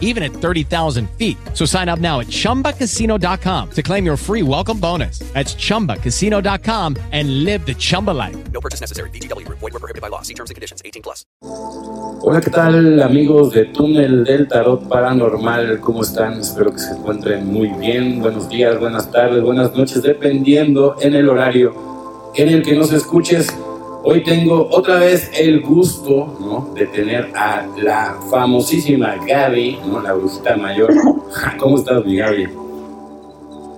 [0.00, 1.36] even at 30,000 feet.
[1.52, 5.18] So sign up now at chumbacasino.com to claim your free welcome bonus.
[5.34, 8.36] That's chumbacasino.com and live the Chumba life.
[8.52, 9.10] No purchase necessary.
[9.10, 9.46] BGW.
[9.48, 10.22] Void were prohibited by law.
[10.22, 11.26] See terms and conditions 18 plus.
[12.26, 15.78] Hola, ¿qué tal amigos de Túnel del Tarot Paranormal?
[15.80, 16.40] ¿Cómo están?
[16.40, 18.20] Espero que se encuentren muy bien.
[18.20, 21.74] Buenos días, buenas tardes, buenas noches, dependiendo en el horario
[22.34, 23.54] en el que nos escuches.
[24.06, 26.68] Hoy tengo otra vez el gusto ¿no?
[26.74, 30.02] de tener a la famosísima Gaby, ¿no?
[30.02, 30.92] la brujita mayor.
[31.58, 32.46] ¿Cómo estás, mi Gaby?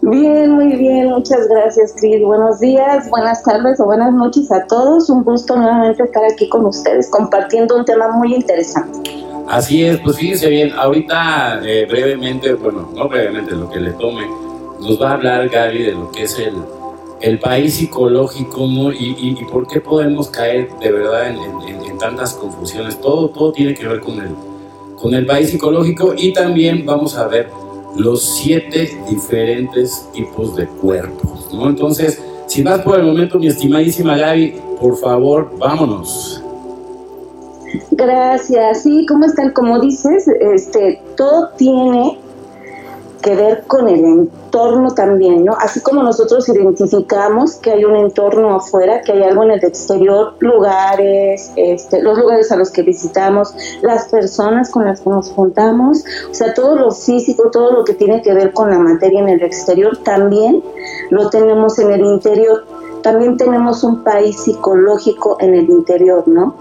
[0.02, 2.20] Bien, muy bien, muchas gracias, Cris.
[2.24, 5.08] Buenos días, buenas tardes o buenas noches a todos.
[5.10, 9.08] Un gusto nuevamente estar aquí con ustedes compartiendo un tema muy interesante.
[9.48, 14.26] Así es, pues fíjense bien, ahorita eh, brevemente, bueno, no brevemente, lo que le tome,
[14.80, 16.54] nos va a hablar Gaby de lo que es el,
[17.20, 18.92] el país psicológico ¿no?
[18.92, 21.36] y, por qué podemos caer de verdad en,
[21.68, 23.00] en, en, tantas confusiones.
[23.00, 24.34] Todo, todo tiene que ver con el,
[25.00, 27.48] con el país psicológico y también vamos a ver
[27.96, 31.48] los siete diferentes tipos de cuerpos.
[31.52, 31.68] ¿no?
[31.68, 36.42] Entonces, sin más por el momento, mi estimadísima Gaby, por favor, vámonos.
[37.90, 38.82] Gracias.
[38.82, 39.52] Sí, ¿cómo están?
[39.52, 42.18] Como dices, este, todo tiene
[43.26, 45.56] que ver con el entorno también, ¿no?
[45.58, 50.34] Así como nosotros identificamos que hay un entorno afuera, que hay algo en el exterior,
[50.38, 56.04] lugares, este, los lugares a los que visitamos, las personas con las que nos juntamos,
[56.30, 59.28] o sea, todo lo físico, todo lo que tiene que ver con la materia en
[59.28, 60.62] el exterior, también
[61.10, 62.64] lo tenemos en el interior.
[63.06, 66.56] También tenemos un país psicológico en el interior, ¿no?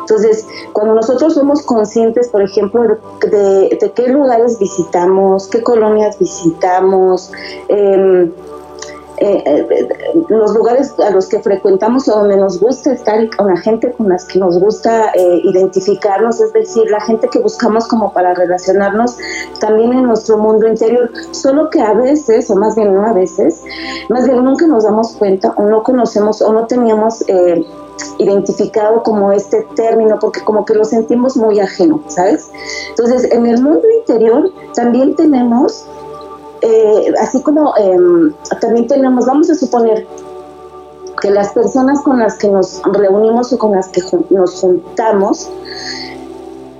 [0.00, 7.30] Entonces, cuando nosotros somos conscientes, por ejemplo, de, qué lugares visitamos, qué colonias visitamos,
[7.68, 8.28] eh,
[9.24, 9.88] eh, eh,
[10.28, 14.10] los lugares a los que frecuentamos o donde nos gusta estar con la gente con
[14.10, 19.16] las que nos gusta eh, identificarnos, es decir, la gente que buscamos como para relacionarnos
[19.60, 23.62] también en nuestro mundo interior, solo que a veces, o más bien no a veces,
[24.10, 27.24] más bien nunca nos damos cuenta o no conocemos o no teníamos
[28.18, 32.50] identificado como este término porque como que lo sentimos muy ajeno, ¿sabes?
[32.90, 35.86] Entonces, en el mundo interior también tenemos
[36.64, 40.06] eh, así como eh, también tenemos, vamos a suponer
[41.20, 45.50] que las personas con las que nos reunimos o con las que nos juntamos,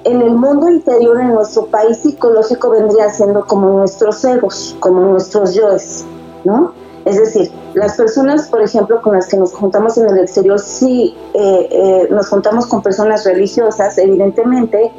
[0.04, 5.54] en el mundo interior, en nuestro país psicológico, vendría siendo como nuestros egos, como nuestros
[5.54, 6.06] yoes,
[6.44, 6.72] ¿no?
[7.04, 11.14] Es decir, las personas, por ejemplo, con las que nos juntamos en el exterior, si
[11.34, 14.92] eh, eh, nos juntamos con personas religiosas, evidentemente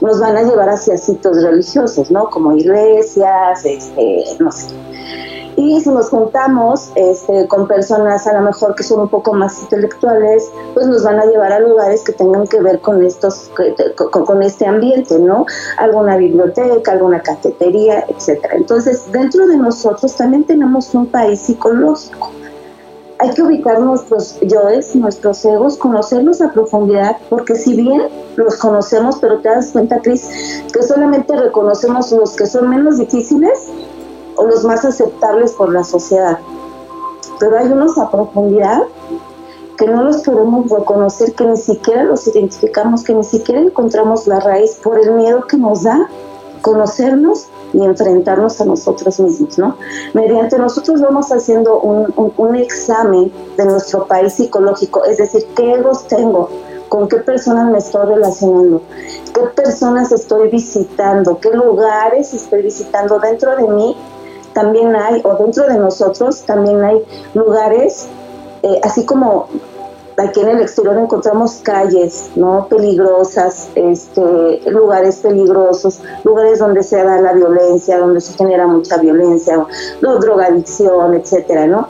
[0.00, 2.30] nos van a llevar hacia sitios religiosos, ¿no?
[2.30, 4.68] Como iglesias, este, no sé.
[5.56, 9.60] Y si nos juntamos este, con personas a lo mejor que son un poco más
[9.62, 13.50] intelectuales, pues nos van a llevar a lugares que tengan que ver con estos,
[14.10, 15.46] con, con este ambiente, ¿no?
[15.78, 18.54] Alguna biblioteca, alguna cafetería, etcétera.
[18.56, 22.30] Entonces, dentro de nosotros también tenemos un país psicológico
[23.20, 28.02] hay que ubicar nuestros yoes, nuestros egos, conocerlos a profundidad, porque si bien
[28.36, 30.26] los conocemos, pero te das cuenta, Cris,
[30.72, 33.68] que solamente reconocemos los que son menos difíciles
[34.36, 36.38] o los más aceptables por la sociedad.
[37.38, 38.82] Pero hay unos a profundidad
[39.76, 44.40] que no los podemos reconocer, que ni siquiera los identificamos, que ni siquiera encontramos la
[44.40, 46.08] raíz por el miedo que nos da
[46.60, 49.76] conocernos y enfrentarnos a nosotros mismos, ¿no?
[50.12, 55.74] Mediante nosotros vamos haciendo un, un, un examen de nuestro país psicológico, es decir, qué
[55.74, 56.50] egos tengo,
[56.88, 58.82] con qué personas me estoy relacionando,
[59.32, 63.96] qué personas estoy visitando, qué lugares estoy visitando dentro de mí.
[64.60, 68.08] También hay, o dentro de nosotros, también hay lugares,
[68.62, 69.48] eh, así como
[70.18, 77.22] aquí en el exterior encontramos calles no peligrosas este lugares peligrosos lugares donde se da
[77.22, 79.66] la violencia donde se genera mucha violencia
[80.02, 81.88] no, drogadicción etcétera no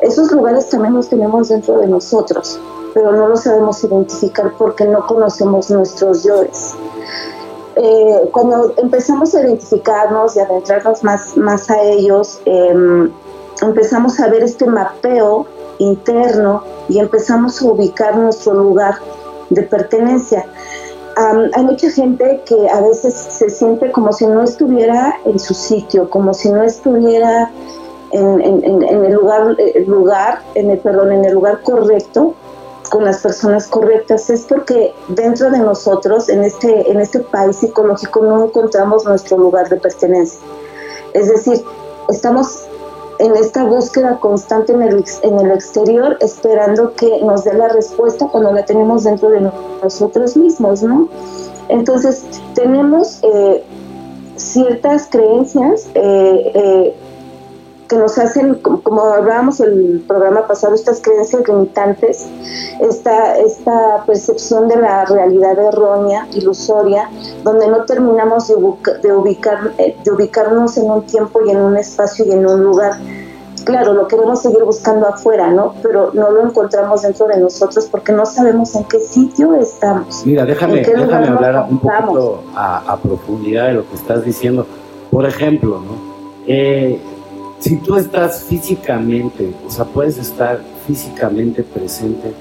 [0.00, 2.60] esos lugares también los tenemos dentro de nosotros
[2.94, 6.76] pero no los sabemos identificar porque no conocemos nuestros yoes
[7.76, 13.10] eh, cuando empezamos a identificarnos y adentrarnos más más a ellos eh,
[13.62, 15.46] empezamos a ver este mapeo
[15.78, 18.96] interno y empezamos a ubicar nuestro lugar
[19.50, 20.46] de pertenencia.
[21.18, 25.54] Um, hay mucha gente que a veces se siente como si no estuviera en su
[25.54, 27.50] sitio, como si no estuviera
[28.10, 32.34] en, en, en el lugar, el lugar, en el perdón, en el lugar correcto,
[32.90, 38.22] con las personas correctas es porque dentro de nosotros, en este, en este país psicológico,
[38.22, 40.40] no encontramos nuestro lugar de pertenencia.
[41.14, 41.62] Es decir,
[42.08, 42.66] estamos
[43.18, 48.28] en esta búsqueda constante en el, en el exterior, esperando que nos dé la respuesta
[48.30, 49.50] cuando la tenemos dentro de
[49.82, 51.08] nosotros mismos, ¿no?
[51.68, 52.24] Entonces,
[52.54, 53.64] tenemos eh,
[54.36, 56.94] ciertas creencias eh, eh,
[57.88, 62.26] que nos hacen, como hablábamos el programa pasado, estas creencias limitantes,
[62.80, 67.08] esta, esta percepción de la realidad errónea, ilusoria,
[67.44, 68.56] donde no terminamos de,
[69.02, 72.64] de, ubicar, eh, de ubicarnos en un tiempo y en un espacio y en un
[72.64, 72.94] lugar.
[73.64, 75.74] Claro, lo queremos seguir buscando afuera, ¿no?
[75.82, 80.24] Pero no lo encontramos dentro de nosotros porque no sabemos en qué sitio estamos.
[80.24, 84.64] Mira, déjame, déjame hablar un poquito a, a, profundidad de lo que estás diciendo.
[85.10, 86.16] Por ejemplo, ¿no?
[86.46, 87.00] Eh,
[87.66, 92.32] si tú estás físicamente, o sea, puedes estar físicamente presente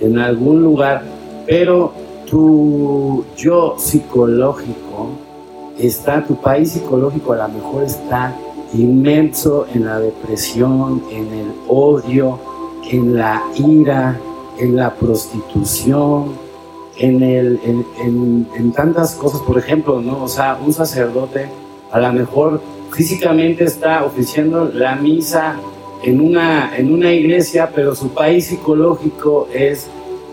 [0.00, 1.02] en algún lugar,
[1.46, 1.92] pero
[2.24, 5.10] tu yo psicológico
[5.78, 8.34] está, tu país psicológico a lo mejor está
[8.72, 12.38] inmenso en la depresión, en el odio,
[12.90, 14.18] en la ira,
[14.58, 16.32] en la prostitución,
[16.96, 19.42] en, el, en, en tantas cosas.
[19.42, 20.24] Por ejemplo, ¿no?
[20.24, 21.50] O sea, un sacerdote
[21.90, 22.62] a lo mejor
[22.92, 25.56] físicamente está oficiando la misa
[26.02, 29.86] en una, en una iglesia, pero su país psicológico es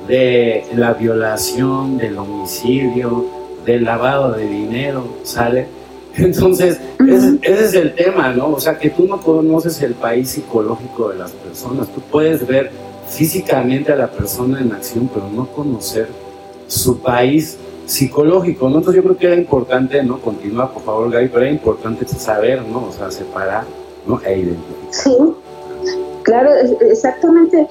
[0.08, 3.26] de la violación, del homicidio,
[3.66, 5.68] del lavado de dinero, ¿sale?
[6.16, 8.50] Entonces, ese, es el tema, ¿no?
[8.50, 12.72] O sea, que tú no conoces el país psicológico de las personas, tú puedes ver
[13.08, 16.08] físicamente a la persona en acción, pero no conocer
[16.68, 17.58] su país
[17.90, 18.78] psicológico, ¿no?
[18.78, 20.20] Entonces yo creo que era importante, ¿no?
[20.20, 22.86] Continúa, por favor, Gaby, pero era importante saber, ¿no?
[22.86, 23.64] O sea, separar,
[24.06, 24.22] ¿no?
[24.24, 24.94] E identificar.
[24.94, 25.18] Sí,
[26.24, 26.52] claro,
[26.82, 27.68] exactamente.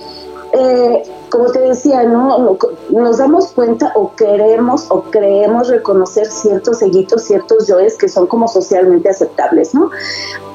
[0.52, 2.56] Eh, como te decía, ¿no?
[2.90, 8.48] Nos damos cuenta o queremos o creemos reconocer ciertos seguitos, ciertos yoes que son como
[8.48, 9.90] socialmente aceptables, ¿no?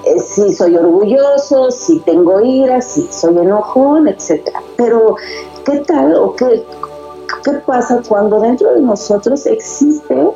[0.06, 4.62] Eh, si soy orgulloso, si tengo ira, si soy enojón, etcétera.
[4.76, 5.16] Pero,
[5.64, 6.64] ¿qué tal o qué,
[7.44, 10.30] ¿Qué pasa cuando dentro de nosotros existe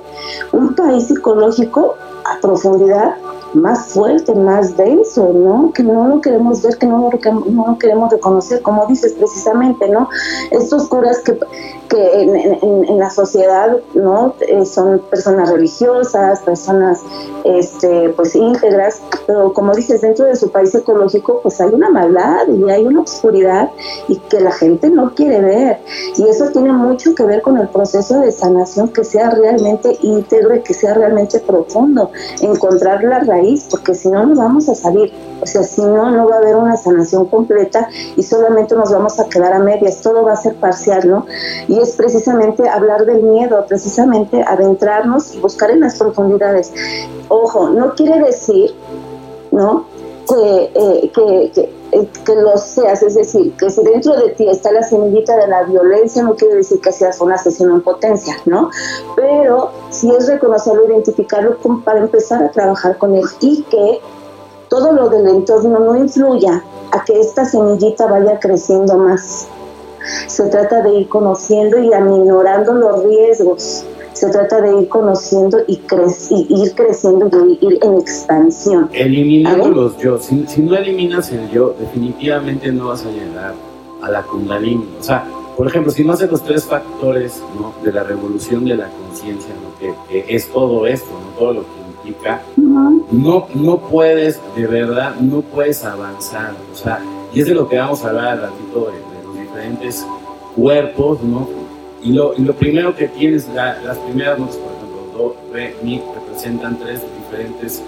[0.51, 1.95] un país psicológico
[2.25, 3.15] a profundidad
[3.53, 5.71] más fuerte, más denso, ¿no?
[5.73, 9.87] Que no lo queremos ver, que no lo, no lo queremos reconocer, como dices precisamente,
[9.89, 10.09] ¿no?
[10.51, 11.39] Estos curas que,
[11.89, 14.33] que en, la sociedad, ¿no?
[14.41, 17.01] Eh, son personas religiosas, personas,
[17.43, 22.47] este, pues íntegras, pero como dices, dentro de su país ecológico, pues hay una maldad
[22.47, 23.69] y hay una oscuridad
[24.07, 25.79] y que la gente no quiere ver.
[26.17, 30.55] Y eso tiene mucho que ver con el proceso de sanación que sea realmente íntegro
[30.55, 32.11] y que sea realmente profundo,
[32.41, 35.13] encontrar la raíz, porque si no nos vamos a salir.
[35.39, 39.19] O sea, si no, no va a haber una sanación completa y solamente nos vamos
[39.19, 41.25] a quedar a medias, todo va a ser parcial, ¿no?
[41.67, 46.73] Y es precisamente hablar del miedo, precisamente adentrarnos y buscar en las profundidades.
[47.29, 48.73] Ojo, no quiere decir,
[49.51, 49.85] ¿no?
[50.27, 54.49] Que, eh, que, que, eh, que, lo seas, es decir, que si dentro de ti
[54.49, 58.35] está la semillita de la violencia, no quiere decir que seas un asesino en potencia,
[58.45, 58.69] ¿no?
[59.15, 64.01] Pero sí es reconocerlo, identificarlo para empezar a trabajar con él y que
[64.69, 69.47] todo lo del entorno no influya a que esta semillita vaya creciendo más.
[70.27, 73.85] Se trata de ir conociendo y aminorando los riesgos.
[74.13, 78.89] Se trata de ir conociendo y, ir creciendo y ir en expansión.
[78.93, 80.17] Eliminando los yo.
[80.17, 83.53] Si, no eliminas el yo, definitivamente no vas a llegar
[84.01, 84.87] a la kundalini.
[84.99, 85.23] O sea,
[85.55, 87.41] por ejemplo, si no haces los tres factores
[87.83, 91.39] de la revolución de la conciencia, que, es todo esto, ¿no?
[91.39, 91.87] todo lo que
[93.11, 96.53] no, no puedes, de verdad, no puedes avanzar.
[96.71, 96.99] O sea,
[97.33, 99.06] y es de lo que vamos a hablar al ratito de,
[99.57, 100.05] diferentes
[100.55, 101.47] cuerpos, ¿no?
[102.03, 106.01] Y lo, y lo primero que tienes, las primeras notas, por ejemplo, do, re, mi,
[106.15, 107.81] representan tres diferentes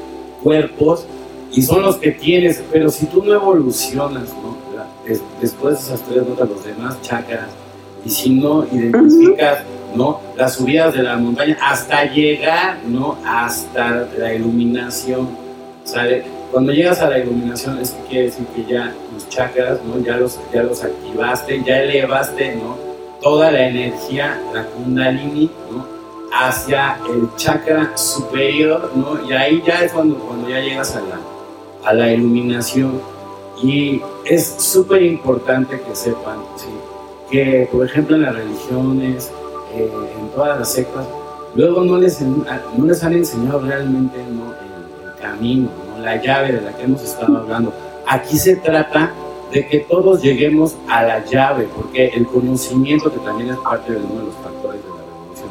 [0.43, 1.05] cuerpos
[1.51, 4.57] y son los que tienes, pero si tú no evolucionas, ¿no?
[5.41, 7.47] después de esas tres notas, los demás chakras,
[8.05, 9.63] y si no identificas
[9.95, 10.21] ¿no?
[10.37, 13.17] Las subidas de la montaña hasta llegar, ¿no?
[13.25, 15.29] Hasta la iluminación,
[15.83, 16.23] ¿sale?
[16.51, 18.93] Cuando llegas a la iluminación, es que quiere decir que ya
[19.27, 19.99] chakras, ¿no?
[20.03, 22.77] Ya los, ya los activaste, ya elevaste, ¿no?
[23.21, 25.85] Toda la energía, la kundalini, ¿no?
[26.31, 29.27] Hacia el chakra superior, ¿no?
[29.27, 31.19] Y ahí ya es cuando, cuando ya llegas a la,
[31.89, 33.01] a la iluminación.
[33.61, 36.67] Y es súper importante que sepan, ¿sí?
[37.29, 39.31] que por ejemplo en las religiones,
[39.73, 41.05] eh, en todas las sectas,
[41.55, 44.39] luego no les, no les han enseñado realmente el,
[45.21, 45.69] camino,
[46.01, 47.73] la llave de la que hemos estado hablando.
[48.09, 49.13] Aquí se trata
[49.51, 53.99] de que todos lleguemos a la llave, porque el conocimiento, que también es parte de
[53.99, 55.49] uno de los factores de la revolución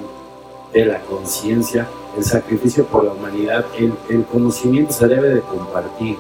[0.72, 1.86] de la conciencia,
[2.16, 6.16] el sacrificio por la humanidad, el, el, conocimiento se debe de compartir.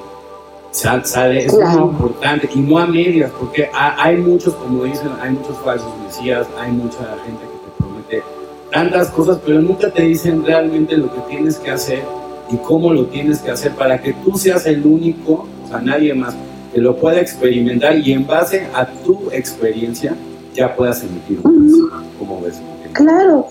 [0.70, 5.58] Sale, es muy importante y no a medias, porque hay muchos, como dicen, hay muchos
[5.58, 8.22] falsos mesías, hay mucha gente que te promete
[8.70, 12.04] tantas cosas, pero nunca te dicen realmente lo que tienes que hacer
[12.48, 16.34] y cómo lo tienes que hacer para que tú seas el único, sea, nadie más,
[16.72, 20.14] que lo pueda experimentar y en base a tu experiencia
[20.54, 22.60] ya puedas emitir un como ves?
[22.92, 23.46] Claro.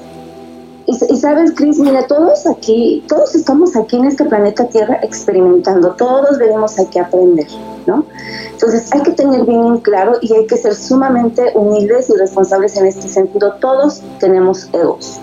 [0.90, 6.38] Y, sabes, Cris, mira, todos aquí, todos estamos aquí en este planeta Tierra experimentando, todos
[6.40, 7.48] venimos aquí a aprender,
[7.86, 8.06] ¿no?
[8.54, 12.86] Entonces hay que tener bien claro y hay que ser sumamente humildes y responsables en
[12.86, 13.56] este sentido.
[13.60, 15.20] Todos tenemos egos,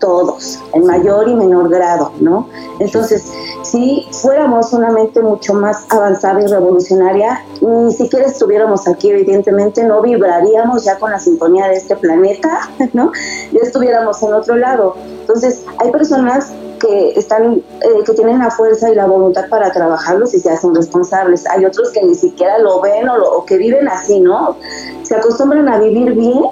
[0.00, 2.48] todos, en mayor y menor grado, ¿no?
[2.80, 3.30] Entonces,
[3.62, 10.02] si fuéramos una mente mucho más avanzada y revolucionaria, ni siquiera estuviéramos aquí, evidentemente, no
[10.02, 13.12] vibraríamos ya con la sintonía de este planeta, ¿no?
[13.52, 14.96] Ya estuviéramos en otro lado.
[15.20, 20.32] Entonces, hay personas que están, eh, que tienen la fuerza y la voluntad para trabajarlos
[20.32, 21.46] y se hacen responsables.
[21.46, 24.56] Hay otros que ni siquiera lo ven o, o que viven así, ¿no?
[25.02, 26.44] Se acostumbran a vivir bien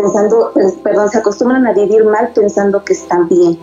[0.00, 0.52] pensando,
[0.82, 3.58] perdón, se acostumbran a vivir mal pensando que están bien.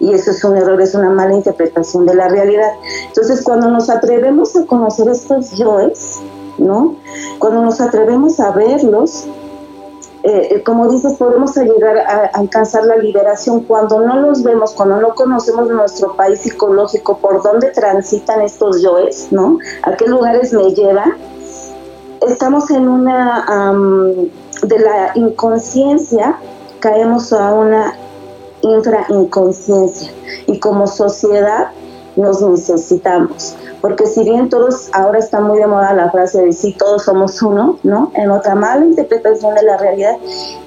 [0.00, 2.72] Y eso es un error, es una mala interpretación de la realidad.
[3.06, 6.20] Entonces, cuando nos atrevemos a conocer estos yoes,
[6.58, 6.96] ¿no?
[7.38, 9.26] Cuando nos atrevemos a verlos,
[10.24, 13.60] eh, eh, como dices, podemos llegar a, alcanzar la liberación.
[13.60, 19.28] Cuando no los vemos, cuando no conocemos nuestro país psicológico, por dónde transitan estos yoes,
[19.30, 19.58] ¿no?
[19.82, 21.14] A qué lugares me llevan,
[22.26, 23.44] estamos en una
[24.62, 26.36] de la inconsciencia
[26.80, 27.94] caemos a una
[28.62, 30.10] infrainconsciencia
[30.46, 31.68] y como sociedad
[32.16, 33.56] nos necesitamos.
[33.80, 37.42] Porque si bien todos, ahora está muy de moda la frase de sí, todos somos
[37.42, 38.12] uno, ¿no?
[38.14, 40.16] En otra mala interpretación de la realidad,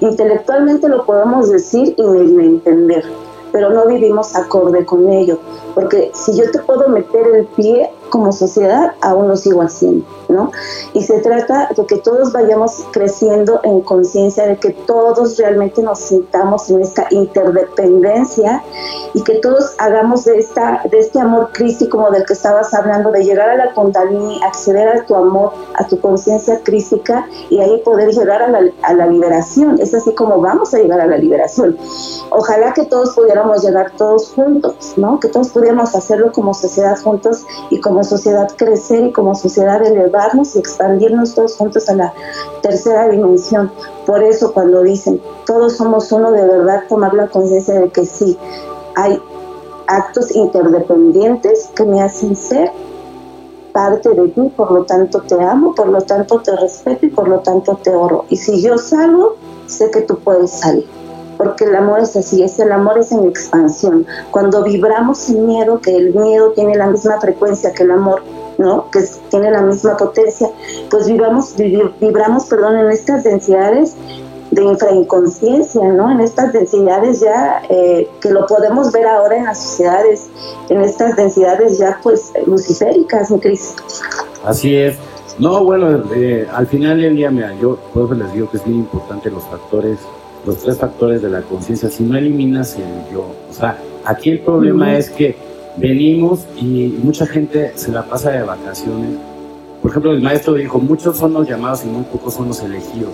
[0.02, 3.06] intelectualmente lo podemos decir y medio entender,
[3.52, 5.40] pero no vivimos acorde con ello.
[5.74, 10.50] Porque si yo te puedo meter el pie como sociedad, aún lo sigo haciendo, ¿no?
[10.94, 16.00] Y se trata de que todos vayamos creciendo en conciencia de que todos realmente nos
[16.00, 18.64] sintamos en esta interdependencia
[19.14, 23.12] y que todos hagamos de, esta, de este amor Cristi como del que estabas hablando,
[23.12, 27.82] de llegar a la Kundalini, acceder a tu amor, a tu conciencia crística y ahí
[27.84, 29.78] poder llegar a la, a la liberación.
[29.82, 31.78] Es así como vamos a llegar a la liberación.
[32.30, 35.20] Ojalá que todos pudiéramos llegar todos juntos, ¿no?
[35.20, 40.56] Que todos pudiéramos hacerlo como sociedad juntos y como sociedad crecer y como sociedad elevarnos
[40.56, 42.14] y expandirnos todos juntos a la
[42.62, 43.72] tercera dimensión.
[44.06, 48.38] Por eso cuando dicen todos somos uno, de verdad tomar la conciencia de que sí,
[48.96, 49.22] hay
[49.88, 52.72] actos interdependientes que me hacen ser
[53.74, 57.28] parte de ti, por lo tanto te amo, por lo tanto te respeto y por
[57.28, 58.26] lo tanto te oro.
[58.30, 59.36] Y si yo salgo,
[59.68, 61.05] sé que tú puedes salir
[61.38, 64.06] porque el amor es así, es el amor es en expansión.
[64.32, 68.24] Cuando vibramos en miedo, que el miedo tiene la misma frecuencia que el amor,
[68.58, 68.90] ¿no?
[68.92, 70.50] Que tiene la misma potencia,
[70.90, 73.96] pues vibramos, vibramos, perdón, en estas densidades
[74.52, 76.12] de infrainconsciencia, ¿no?
[76.12, 80.28] En estas densidades ya eh, que lo podemos ver ahora en las sociedades,
[80.70, 83.76] en estas densidades ya pues luciféricas, mi Cris.
[84.44, 84.98] Así es.
[85.38, 88.78] No, bueno, eh, al final del día, mira, yo por eso les que es muy
[88.78, 90.00] importante los factores
[90.46, 93.26] los tres factores de la conciencia, si no eliminas el yo.
[93.50, 95.36] O sea, aquí el problema es que
[95.78, 99.12] venimos y mucha gente se la pasa de vacaciones.
[99.82, 103.12] Por ejemplo, el maestro dijo, muchos son los llamados y muy pocos son los elegidos.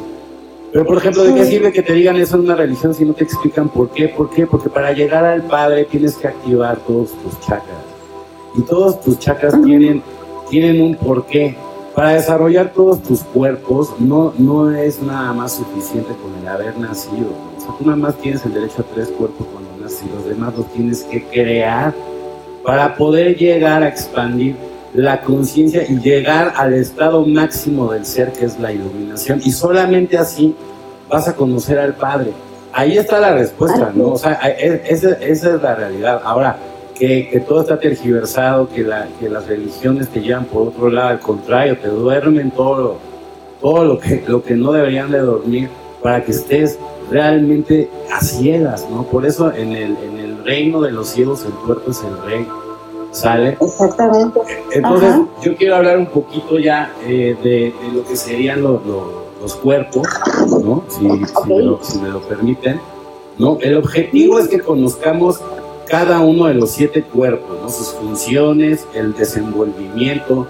[0.72, 3.14] Pero, por ejemplo, ¿de qué sirve que te digan eso en una religión si no
[3.14, 4.08] te explican por qué?
[4.08, 4.48] ¿Por qué?
[4.48, 7.78] Porque para llegar al Padre tienes que activar todos tus chakras.
[8.58, 10.02] Y todos tus chakras tienen,
[10.50, 11.58] tienen un porqué.
[11.96, 17.32] Para desarrollar todos tus cuerpos no, no es nada más suficiente con el haber nacido.
[17.58, 20.26] O sea, tú nada más tienes el derecho a tres cuerpos cuando naces y los
[20.26, 21.94] demás los tienes que crear
[22.64, 24.56] para poder llegar a expandir
[24.94, 29.42] la conciencia y llegar al estado máximo del ser que es la iluminación.
[29.44, 30.56] Y solamente así
[31.10, 32.32] vas a conocer al Padre.
[32.72, 34.14] Ahí está la respuesta, ¿no?
[34.14, 36.22] O sea, esa, esa es la realidad.
[36.24, 36.58] Ahora,
[37.08, 41.20] que, todo está tergiversado, que, la, que las religiones te llevan por otro lado, al
[41.20, 42.98] contrario, te duermen todo
[43.60, 45.70] todo lo que, lo que no deberían de dormir
[46.02, 46.80] para que estés
[47.10, 49.04] realmente a ciegas, ¿no?
[49.04, 52.48] Por eso en el, en el reino de los cielos el cuerpo es el rey,
[53.12, 53.58] ¿sale?
[53.62, 54.40] Exactamente.
[54.72, 60.08] Entonces, yo quiero hablar un poquito ya eh, de, lo que serían los, los, cuerpos,
[60.64, 60.84] ¿no?
[60.88, 62.80] Si, si, me lo, si me lo permiten,
[63.38, 63.60] ¿no?
[63.62, 65.40] El objetivo es que conozcamos
[65.92, 70.48] cada uno de los siete cuerpos, sus funciones, el desenvolvimiento,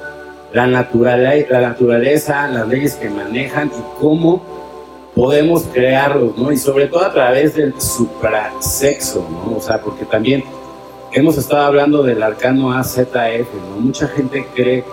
[0.54, 4.44] la naturaleza, la naturaleza, las leyes que manejan y cómo
[5.16, 6.52] podemos crearlos, ¿no?
[6.52, 9.58] Y sobre todo a través del suprasexo, ¿no?
[9.58, 10.44] O sea, porque también
[11.12, 13.16] hemos estado hablando del arcano AZF,
[13.72, 13.80] ¿no?
[13.80, 14.86] Mucha gente cree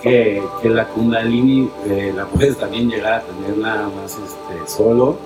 [0.00, 5.16] que, que la kundalini eh, la puedes también llegar a tener nada más este, solo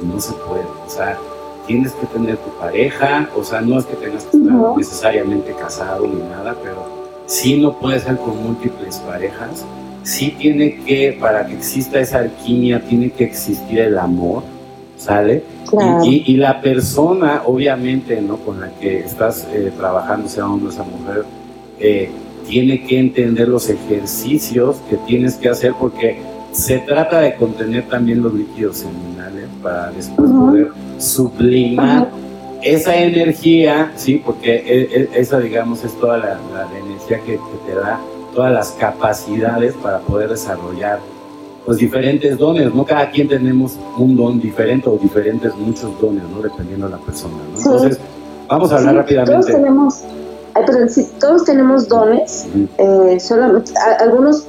[0.00, 1.18] y no se puede, o sea,
[1.66, 6.06] tienes que tener tu pareja, o sea, no es que tengas que estar necesariamente casado
[6.06, 6.84] ni nada, pero
[7.26, 9.64] sí no puede ser con múltiples parejas,
[10.02, 14.42] sí tiene que, para que exista esa alquimia, tiene que existir el amor,
[14.96, 15.42] ¿sale?
[16.04, 18.36] Y, la persona, obviamente, ¿no?
[18.36, 21.24] Con la que estás eh, trabajando, sea hombre o sea mujer,
[21.78, 22.10] eh,
[22.46, 26.20] tiene que entender los ejercicios que tienes que hacer porque
[26.52, 32.08] se trata de contener también los líquidos seminales para después poder sublimar
[32.62, 36.38] esa energía, sí, porque e, e, esa, digamos, es toda la,
[36.78, 38.00] energía que, te da
[38.34, 41.00] todas las capacidades para poder desarrollar
[41.66, 42.84] pues diferentes dones, ¿no?
[42.84, 46.40] Cada quien tenemos un don diferente o diferentes muchos dones, ¿no?
[46.42, 47.58] Dependiendo de la persona, ¿no?
[47.58, 48.00] Entonces,
[48.48, 49.32] vamos a hablar rápidamente.
[49.32, 50.00] Todos tenemos,
[50.54, 53.18] pero sí, todos tenemos dones, eh,
[54.00, 54.48] algunos,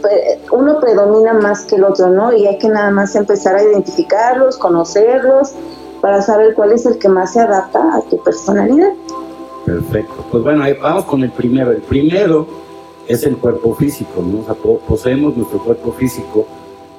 [0.51, 2.33] uno predomina más que el otro, ¿no?
[2.33, 5.53] Y hay que nada más empezar a identificarlos, conocerlos,
[6.03, 8.91] para saber cuál es el que más se adapta a tu personalidad.
[9.65, 10.25] Perfecto.
[10.29, 11.72] Pues bueno, vamos con el primero.
[11.72, 12.45] El primero
[13.07, 14.41] es el cuerpo físico, ¿no?
[14.41, 14.55] O sea,
[14.86, 16.45] poseemos nuestro cuerpo físico,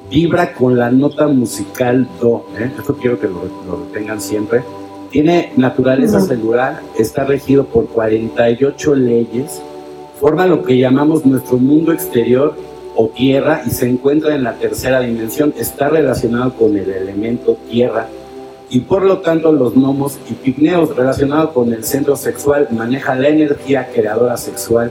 [0.08, 2.72] vibra con la nota musical Do, ¿eh?
[2.78, 4.64] Esto quiero que lo, lo tengan siempre
[5.10, 9.62] tiene naturaleza celular, está regido por 48 leyes,
[10.18, 12.56] forma lo que llamamos nuestro mundo exterior
[12.96, 18.08] o tierra y se encuentra en la tercera dimensión, está relacionado con el elemento tierra
[18.70, 23.28] y por lo tanto los gnomos y pigneos relacionado con el centro sexual maneja la
[23.28, 24.90] energía creadora sexual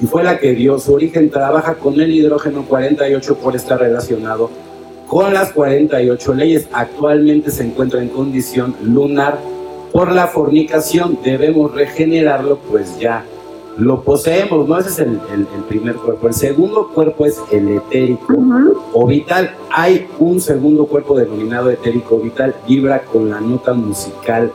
[0.00, 4.50] y fue la que dio su origen, trabaja con el hidrógeno 48 por estar relacionado
[5.06, 6.68] con las 48 leyes.
[6.72, 9.38] Actualmente se encuentra en condición lunar
[9.92, 13.24] por la fornicación debemos regenerarlo, pues ya
[13.78, 14.78] lo poseemos, ¿no?
[14.78, 15.18] Ese es el,
[15.68, 16.28] primer cuerpo.
[16.28, 18.34] El segundo cuerpo es el etérico
[18.92, 19.54] o vital.
[19.70, 24.52] Hay un segundo cuerpo denominado etérico vital, vibra con la nota musical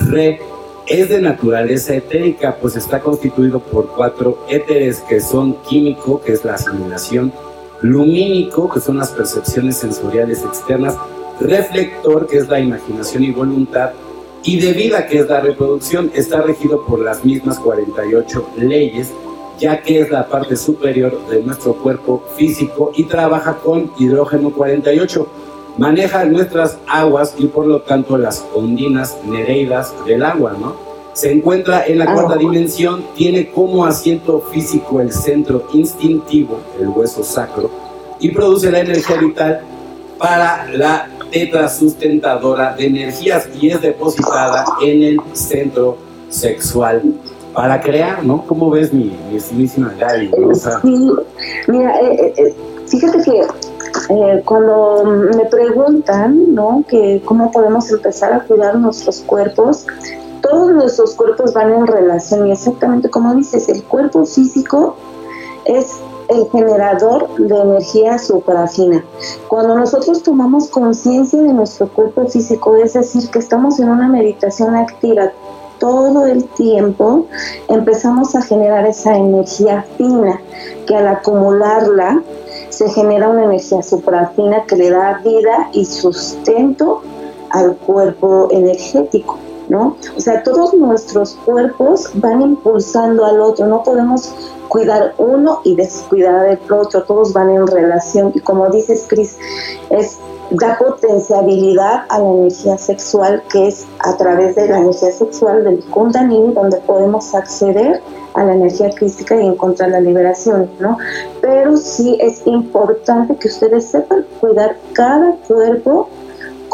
[0.00, 0.40] re.
[0.86, 6.44] Es de naturaleza etérica, pues está constituido por cuatro éteres que son químico, que es
[6.44, 7.32] la asimilación,
[7.82, 10.96] lumínico, que son las percepciones sensoriales externas,
[11.40, 13.90] reflector, que es la imaginación y voluntad,
[14.42, 19.12] y debido a que es la reproducción, está regido por las mismas 48 leyes,
[19.58, 25.26] ya que es la parte superior de nuestro cuerpo físico y trabaja con hidrógeno 48.
[25.78, 30.76] Maneja nuestras aguas y por lo tanto las ondinas nereidas del agua, ¿no?
[31.12, 37.24] Se encuentra en la cuarta dimensión, tiene como asiento físico el centro instintivo, el hueso
[37.24, 37.70] sacro,
[38.20, 39.60] y produce la energía vital
[40.18, 45.96] para la tetra sustentadora de energías y es depositada en el centro
[46.28, 47.02] sexual
[47.52, 48.46] para crear, ¿no?
[48.46, 50.30] ¿Cómo ves mi, mi estimísima Gaby?
[50.82, 51.10] Sí,
[51.68, 52.54] mira, eh, eh, eh,
[52.86, 53.46] fíjate que
[54.44, 56.84] cuando me preguntan, ¿no?
[56.86, 59.86] Que cómo podemos empezar a cuidar nuestros cuerpos,
[60.42, 64.96] todos nuestros cuerpos van en relación y exactamente como dices, el cuerpo físico
[65.64, 69.04] es el generador de energía suprafina.
[69.48, 74.74] Cuando nosotros tomamos conciencia de nuestro cuerpo físico, es decir, que estamos en una meditación
[74.74, 75.30] activa
[75.78, 77.26] todo el tiempo,
[77.68, 80.40] empezamos a generar esa energía fina,
[80.86, 82.22] que al acumularla
[82.70, 87.02] se genera una energía suprafina que le da vida y sustento
[87.50, 89.38] al cuerpo energético.
[89.68, 89.96] ¿No?
[90.16, 94.32] O sea, todos nuestros cuerpos van impulsando al otro, no podemos
[94.68, 99.36] cuidar uno y descuidar el otro, todos van en relación y como dices Cris,
[99.90, 100.18] es
[100.50, 105.82] da potenciabilidad a la energía sexual que es a través de la energía sexual del
[105.86, 108.00] Kundalini donde podemos acceder
[108.34, 110.98] a la energía crística y encontrar la liberación, ¿no?
[111.40, 116.08] Pero sí es importante que ustedes sepan cuidar cada cuerpo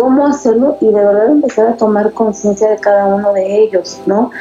[0.03, 4.33] cómo hacerlo y de verdad empezar a tomar conciencia de cada uno de ellos, ¿no?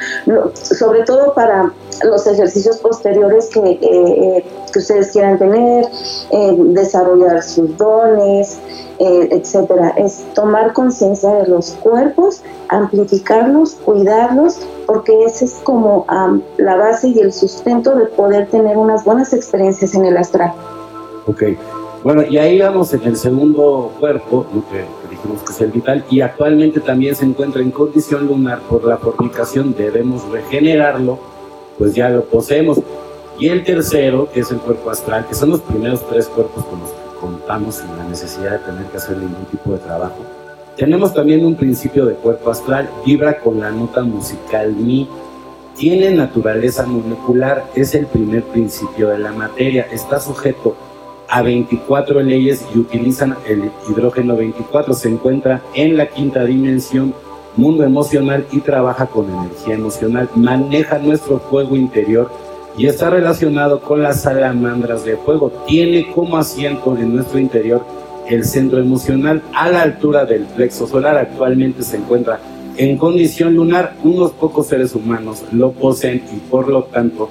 [0.55, 1.71] Sobre todo para
[2.03, 5.85] los ejercicios posteriores que, eh, eh, que ustedes quieran tener,
[6.31, 8.59] eh, desarrollar sus dones,
[8.97, 9.93] etcétera.
[9.97, 16.05] Es tomar conciencia de los cuerpos, amplificarlos, cuidarlos, porque ese es como
[16.57, 20.53] la base y el sustento de poder tener unas buenas experiencias en el astral.
[21.27, 21.43] Ok.
[22.03, 26.21] Bueno, y ahí vamos en el segundo cuerpo, que dijimos que es el vital, y
[26.21, 31.31] actualmente también se encuentra en condición lunar por la fornicación, debemos regenerarlo
[31.81, 32.79] pues ya lo poseemos.
[33.39, 36.79] Y el tercero, que es el cuerpo astral, que son los primeros tres cuerpos con
[36.79, 40.17] los que contamos sin la necesidad de tener que hacer ningún tipo de trabajo.
[40.77, 45.09] Tenemos también un principio de cuerpo astral, vibra con la nota musical Mi,
[45.75, 50.90] tiene naturaleza molecular, es el primer principio de la materia, está sujeto a
[51.39, 57.13] 24 leyes y utilizan el hidrógeno 24, se encuentra en la quinta dimensión,
[57.55, 62.29] mundo emocional y trabaja con energía emocional, maneja nuestro fuego interior
[62.77, 65.51] y está relacionado con las salamandras de fuego.
[65.67, 67.81] Tiene como asiento en nuestro interior
[68.29, 71.17] el centro emocional a la altura del plexo solar.
[71.17, 72.39] Actualmente se encuentra
[72.77, 73.95] en condición lunar.
[74.03, 77.29] Unos pocos seres humanos lo poseen y por lo tanto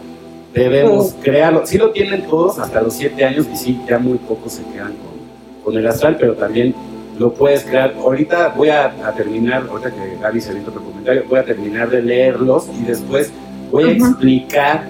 [0.52, 1.66] debemos crearlo.
[1.66, 4.94] Sí lo tienen todos hasta los siete años y sí, ya muy pocos se quedan
[4.94, 6.74] con, con el astral, pero también
[7.18, 7.94] lo puedes crear.
[7.98, 12.02] Ahorita voy a, terminar, ahorita que Gaby se visto otro comentario, voy a terminar de
[12.02, 13.30] leerlos y después
[13.70, 14.88] voy a explicar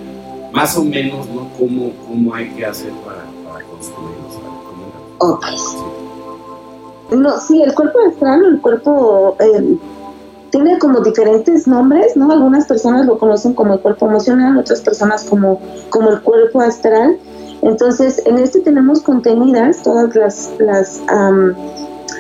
[0.53, 1.49] más o menos ¿no?
[1.59, 4.39] cómo, cómo hay que hacer para, para construirlos.
[5.19, 5.47] Ok.
[7.11, 9.77] No, sí, el cuerpo astral, el cuerpo eh,
[10.51, 12.31] tiene como diferentes nombres, ¿no?
[12.31, 15.61] Algunas personas lo conocen como el cuerpo emocional, otras personas como,
[15.91, 17.19] como el cuerpo astral.
[17.63, 21.01] Entonces, en este tenemos contenidas todas las, las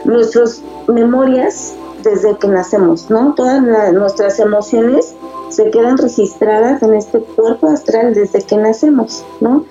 [0.04, 3.34] nuestras memorias desde que nacemos, ¿no?
[3.34, 3.62] Todas
[3.92, 5.14] nuestras emociones
[5.48, 9.64] se quedan registradas en este cuerpo astral desde que nacemos, ¿no?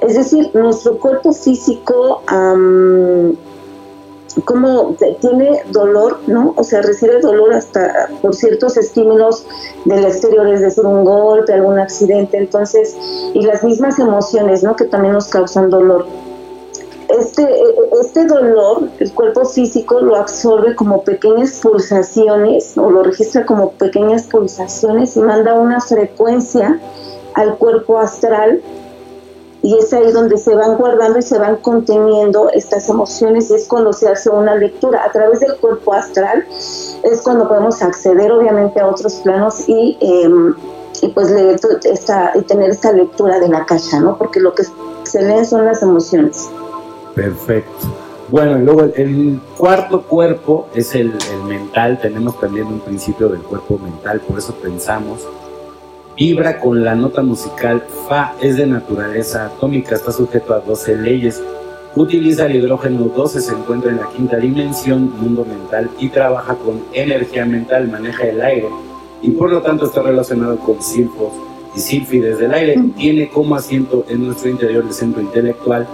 [0.00, 2.22] Es decir, nuestro cuerpo físico
[4.44, 6.54] como tiene dolor, ¿no?
[6.56, 9.46] O sea, recibe dolor hasta por ciertos estímulos
[9.84, 12.96] del exterior, es decir, un golpe, algún accidente, entonces,
[13.32, 14.74] y las mismas emociones, ¿no?
[14.76, 16.06] Que también nos causan dolor.
[17.08, 17.46] Este,
[18.00, 24.24] este dolor, el cuerpo físico lo absorbe como pequeñas pulsaciones, o lo registra como pequeñas
[24.24, 26.80] pulsaciones y manda una frecuencia
[27.34, 28.62] al cuerpo astral
[29.64, 33.66] y es ahí donde se van guardando y se van conteniendo estas emociones y es
[33.66, 36.44] cuando se hace una lectura a través del cuerpo astral,
[37.02, 40.54] es cuando podemos acceder obviamente a otros planos y, em,
[41.00, 44.18] y pues leer esta, tener esta lectura de la caja, ¿no?
[44.18, 44.64] Porque lo que
[45.04, 46.46] se lee son las emociones.
[47.14, 47.86] Perfecto.
[48.28, 51.14] Bueno, y luego el, cuarto cuerpo es el
[51.48, 55.26] mental, tenemos también un principio del cuerpo mental, por eso pensamos
[56.16, 61.42] Vibra con la nota musical Fa, es de naturaleza atómica, está sujeto a 12 leyes.
[61.96, 66.84] Utiliza el hidrógeno 12, se encuentra en la quinta dimensión, mundo mental, y trabaja con
[66.92, 68.68] energía mental, maneja el aire,
[69.22, 71.32] y por lo tanto está relacionado con silfos
[71.74, 72.80] y sílfides del aire.
[72.96, 75.84] Tiene como asiento en nuestro interior el centro intelectual,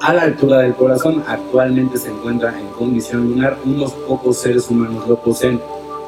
[0.00, 1.22] a la altura del corazón.
[1.28, 5.60] Actualmente se encuentra en condición lunar, unos pocos seres humanos lo poseen,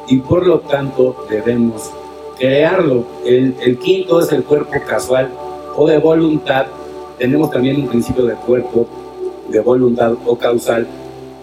[0.09, 1.91] y por lo tanto debemos
[2.37, 3.05] crearlo.
[3.25, 5.29] El, el quinto es el cuerpo casual
[5.75, 6.65] o de voluntad.
[7.17, 8.87] Tenemos también un principio de cuerpo
[9.49, 10.87] de voluntad o causal.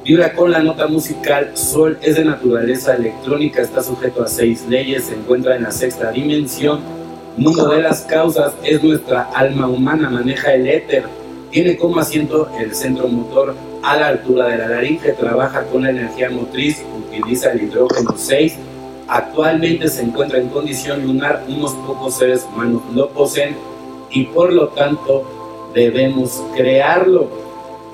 [0.05, 1.51] Vibra con la nota musical.
[1.55, 6.11] Sol es de naturaleza electrónica, está sujeto a seis leyes, se encuentra en la sexta
[6.11, 6.81] dimensión.
[7.37, 11.05] Mundo de las causas es nuestra alma humana, maneja el éter.
[11.51, 15.91] Tiene como asiento el centro motor a la altura de la laringe, trabaja con la
[15.91, 18.57] energía motriz, utiliza el hidrógeno 6
[19.11, 23.57] Actualmente se encuentra en condición lunar, unos pocos seres humanos lo poseen
[24.09, 25.25] y por lo tanto
[25.75, 27.27] debemos crearlo.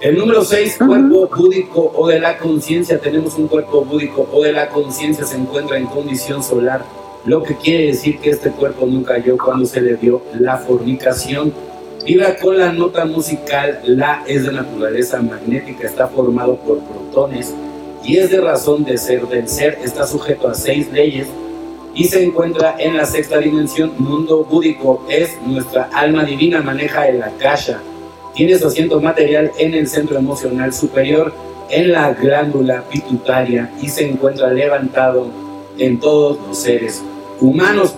[0.03, 3.01] El número 6, cuerpo búdico o de la conciencia.
[3.01, 6.85] Tenemos un cuerpo búdico o de la conciencia se encuentra en condición solar,
[7.25, 11.51] lo que quiere decir que este cuerpo no cayó cuando se le dio la fornicación.
[12.05, 17.55] Vibra con la nota musical, la es de naturaleza magnética, está formado por protones
[18.07, 21.27] y es de razón de ser del ser, está sujeto a seis leyes
[21.93, 27.23] y se encuentra en la sexta dimensión, mundo búdico, es nuestra alma divina, maneja el
[27.23, 27.81] akasha,
[28.35, 31.33] tiene su asiento material en el centro emocional superior,
[31.69, 35.27] en la glándula pituitaria y se encuentra levantado
[35.79, 37.03] en todos los seres
[37.41, 37.97] humanos.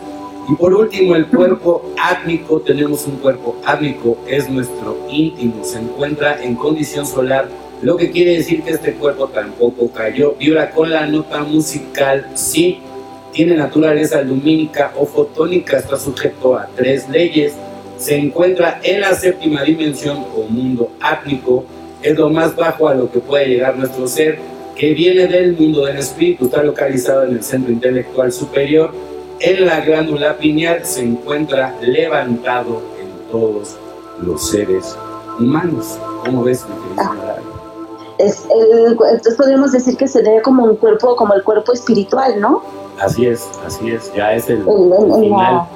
[0.48, 6.42] Y por último, el cuerpo átmico, tenemos un cuerpo átmico, es nuestro íntimo, se encuentra
[6.42, 7.48] en condición solar
[7.82, 10.34] lo que quiere decir que este cuerpo tampoco cayó.
[10.38, 12.80] Vibra con la nota musical, sí,
[13.32, 17.54] tiene naturaleza lumínica o fotónica, está sujeto a tres leyes,
[17.96, 21.64] se encuentra en la séptima dimensión o mundo átmico,
[22.02, 24.38] es lo más bajo a lo que puede llegar nuestro ser,
[24.76, 28.92] que viene del mundo del espíritu, está localizado en el centro intelectual superior,
[29.40, 33.76] en la glándula pineal se encuentra levantado en todos
[34.20, 34.96] los seres
[35.38, 35.98] humanos.
[36.24, 37.37] ¿Cómo ves, mi
[38.18, 42.62] es el, entonces podríamos decir que sería como un cuerpo, como el cuerpo espiritual, ¿no?
[43.00, 45.66] Así es, así es, ya es el, final.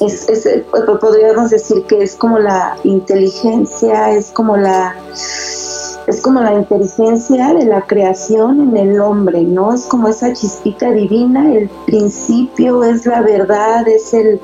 [0.00, 0.64] es, es, eh,
[1.00, 4.94] podríamos decir que es como la inteligencia, es como la
[6.06, 9.72] es como la inteligencia de la creación en el hombre, ¿no?
[9.72, 14.40] Es como esa chispita divina, el principio es la verdad, es el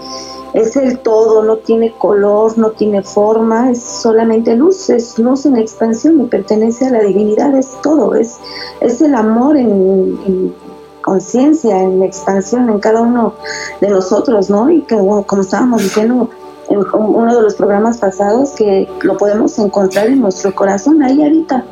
[0.53, 5.57] es el todo, no tiene color, no tiene forma, es solamente luz, es luz en
[5.57, 8.38] expansión y pertenece a la divinidad, es todo, es,
[8.81, 10.55] es el amor en,
[11.01, 13.35] conciencia, en expansión en cada uno
[13.81, 14.70] de nosotros, ¿no?
[14.70, 16.29] Y que, como estábamos diciendo
[16.72, 21.64] en uno de los programas pasados, que lo podemos encontrar en nuestro corazón, ahí ahorita,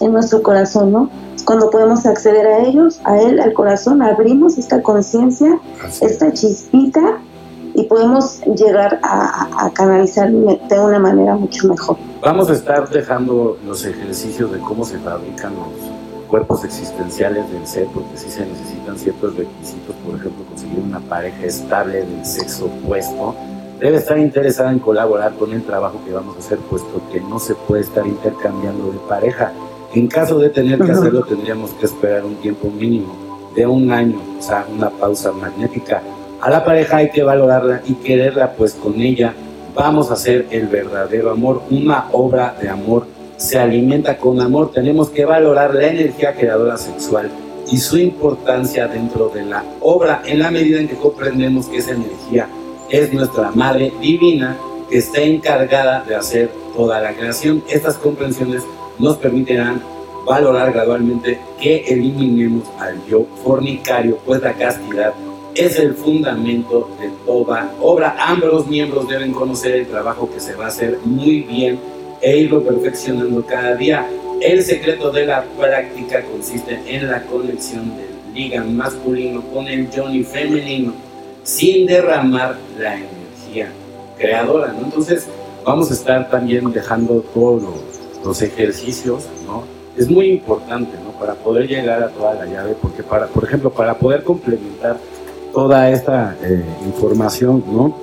[0.00, 1.10] en nuestro corazón, ¿no?
[1.44, 5.58] Cuando podemos acceder a ellos, a él, al corazón, abrimos esta conciencia,
[6.00, 7.18] esta chispita
[7.74, 11.96] y podemos llegar a, canalizar de una manera mucho mejor.
[12.22, 17.86] Vamos a estar dejando los ejercicios de cómo se fabrican los cuerpos existenciales del ser,
[17.92, 23.34] porque sí se necesitan ciertos requisitos, por ejemplo, conseguir una pareja estable del sexo opuesto.
[23.80, 27.38] Debe estar interesada en colaborar con el trabajo que vamos a hacer, puesto que no
[27.38, 29.52] se puede estar intercambiando de pareja.
[29.94, 34.20] En caso de tener que hacerlo, tendríamos que esperar un tiempo mínimo de un año,
[34.38, 36.02] o sea, una pausa magnética
[36.40, 39.34] a la pareja hay que valorarla y quererla, pues con ella
[39.74, 41.62] vamos a hacer el verdadero amor.
[41.70, 44.72] Una obra de amor se alimenta con amor.
[44.72, 47.30] Tenemos que valorar la energía creadora sexual
[47.70, 51.90] y su importancia dentro de la obra en la medida en que comprendemos que esa
[51.90, 52.48] energía
[52.90, 57.62] es nuestra madre divina que está encargada de hacer toda la creación.
[57.68, 58.62] Estas comprensiones
[58.98, 59.82] nos permitirán
[60.26, 65.14] valorar gradualmente que eliminemos al yo fornicario, pues la castidad
[65.54, 68.16] es el fundamento de toda obra.
[68.18, 71.78] Ambos miembros deben conocer el trabajo que se va a hacer muy bien
[72.20, 74.06] e irlo perfeccionando cada día.
[74.40, 80.22] El secreto de la práctica consiste en la conexión del liga masculino con el Johnny
[80.22, 80.92] femenino
[81.50, 83.72] sin derramar la energía
[84.16, 84.74] creadora.
[84.78, 85.26] Entonces
[85.64, 87.62] vamos a estar también dejando todos
[88.24, 89.64] los, ejercicios, ¿no?
[89.96, 91.18] Es muy importante, ¿no?
[91.18, 94.98] Para poder llegar a toda la llave, porque para, por ejemplo, para poder complementar
[95.52, 97.96] toda esta eh, información, ¿no?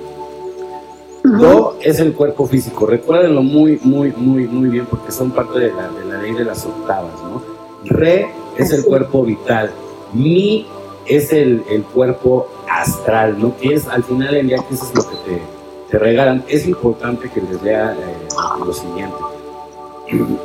[1.24, 5.72] Do es el cuerpo físico, recuérdenlo muy, muy, muy, muy bien porque son parte de
[5.72, 7.42] la, de la ley de las octavas, ¿no?
[7.84, 9.70] Re es el cuerpo vital,
[10.12, 10.66] mi
[11.06, 13.56] es el, el, cuerpo astral, ¿no?
[13.56, 15.42] Que es al final del día que eso es lo que te,
[15.90, 16.44] te regalan.
[16.48, 18.28] Es importante que les lea eh,
[18.64, 19.16] lo siguiente.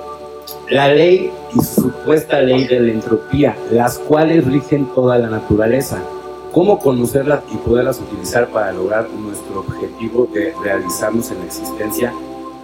[0.69, 6.01] La ley y su supuesta ley de la entropía, las cuales rigen toda la naturaleza
[6.53, 12.13] cómo conocerlas y poderlas utilizar para lograr nuestro objetivo de realizarnos en la existencia.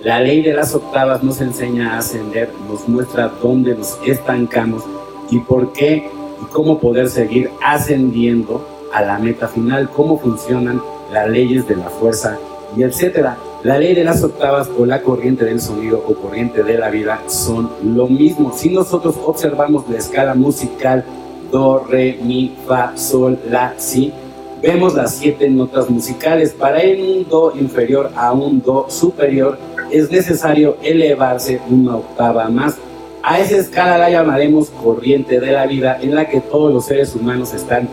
[0.04, 4.84] La ley de las octavas nos enseña a ascender, nos muestra dónde nos estancamos
[5.32, 6.10] y por qué
[6.42, 11.90] y cómo poder seguir ascendiendo a la meta final, cómo funcionan las leyes de la
[11.90, 12.38] fuerza
[12.76, 13.38] y etcétera.
[13.64, 17.20] La ley de las octavas o la corriente del sonido o corriente de la vida
[17.28, 18.54] son lo mismo.
[18.56, 21.04] Si nosotros observamos la escala musical
[21.52, 24.14] do, re, mi, fa, sol, la, si.
[24.62, 26.52] Vemos las siete notas musicales.
[26.52, 29.58] Para en un do inferior a un do superior
[29.92, 32.78] es necesario elevarse una octava más.
[33.24, 37.14] A esa escala la llamaremos corriente de la vida en la que todos los seres
[37.16, 37.90] humanos están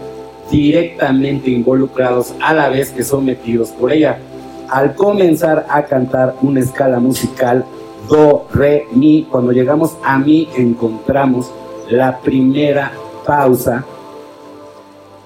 [0.50, 4.18] directamente involucrados a la vez que sometidos por ella.
[4.68, 7.64] Al comenzar a cantar una escala musical,
[8.08, 11.50] do, re, mi, cuando llegamos a mi encontramos
[11.88, 12.92] la primera
[13.24, 13.84] pausa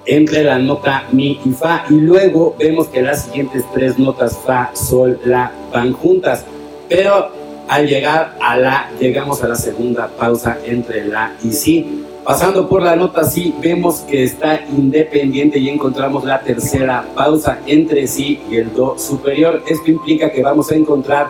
[0.07, 4.71] entre la nota mi y fa y luego vemos que las siguientes tres notas fa,
[4.75, 6.45] sol, la van juntas,
[6.89, 7.31] pero
[7.69, 12.05] al llegar a la llegamos a la segunda pausa entre la y si.
[12.31, 18.07] Pasando por la nota si vemos que está independiente y encontramos la tercera pausa entre
[18.07, 19.65] si y el do superior.
[19.67, 21.27] Esto implica que vamos a encontrar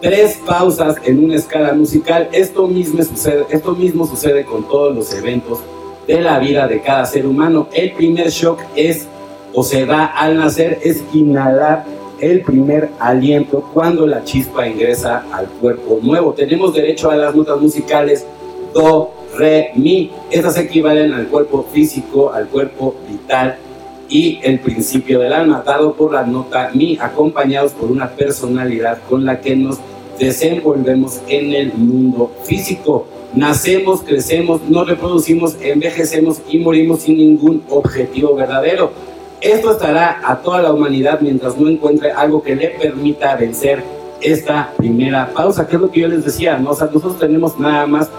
[0.00, 2.28] tres pausas en una escala musical.
[2.30, 5.58] Esto mismo sucede, esto mismo sucede con todos los eventos
[6.06, 7.66] de la vida de cada ser humano.
[7.72, 9.08] El primer shock es,
[9.52, 11.84] o se da al nacer, es inhalar
[12.20, 16.32] el primer aliento cuando la chispa ingresa al cuerpo nuevo.
[16.32, 18.24] Tenemos derecho a las notas musicales
[18.72, 20.10] do, re, mi.
[20.30, 23.56] Estas equivalen al cuerpo físico, al cuerpo vital
[24.08, 29.24] y el principio del alma, dado por la nota mi, acompañados por una personalidad con
[29.24, 29.78] la que nos
[30.18, 33.06] desenvolvemos en el mundo físico.
[33.34, 38.90] Nacemos, crecemos, nos reproducimos, envejecemos y morimos sin ningún objetivo verdadero.
[39.40, 43.84] Esto estará a toda la humanidad mientras no encuentre algo que le permita vencer
[44.20, 46.70] esta primera pausa, que es lo que yo les decía, ¿no?
[46.70, 48.10] nosotros tenemos nada más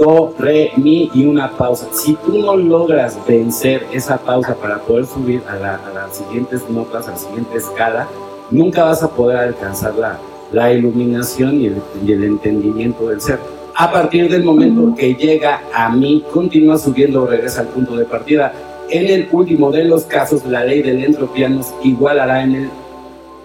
[0.00, 1.86] do, re, mi y una pausa.
[1.92, 7.12] Si tú no logras vencer esa pausa para poder subir a, las siguientes notas, a
[7.12, 8.08] la siguiente escala,
[8.50, 10.18] nunca vas a poder alcanzar la,
[10.52, 13.38] la iluminación y el, y el entendimiento del ser.
[13.76, 18.04] A partir del momento que llega a mí, continúa subiendo o regresa al punto de
[18.04, 18.52] partida.
[18.88, 22.70] En el último de los casos, la ley del entropía nos igualará en el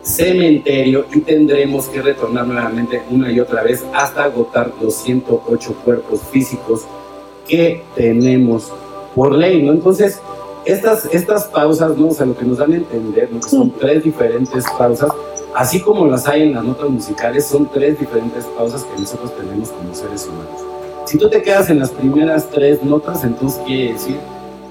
[0.05, 6.21] cementerio y tendremos que retornar nuevamente una y otra vez hasta agotar los 108 cuerpos
[6.31, 6.85] físicos
[7.47, 8.71] que tenemos
[9.15, 9.71] por ley, ¿no?
[9.71, 10.21] Entonces,
[10.65, 12.09] estas, estas pausas, ¿no?
[12.09, 13.41] O sea, lo que nos dan a entender, ¿no?
[13.41, 15.11] son tres diferentes pausas,
[15.55, 19.69] así como las hay en las notas musicales, son tres diferentes pausas que nosotros tenemos
[19.69, 20.61] como seres humanos.
[21.05, 24.17] Si tú te quedas en las primeras tres notas, entonces quiere decir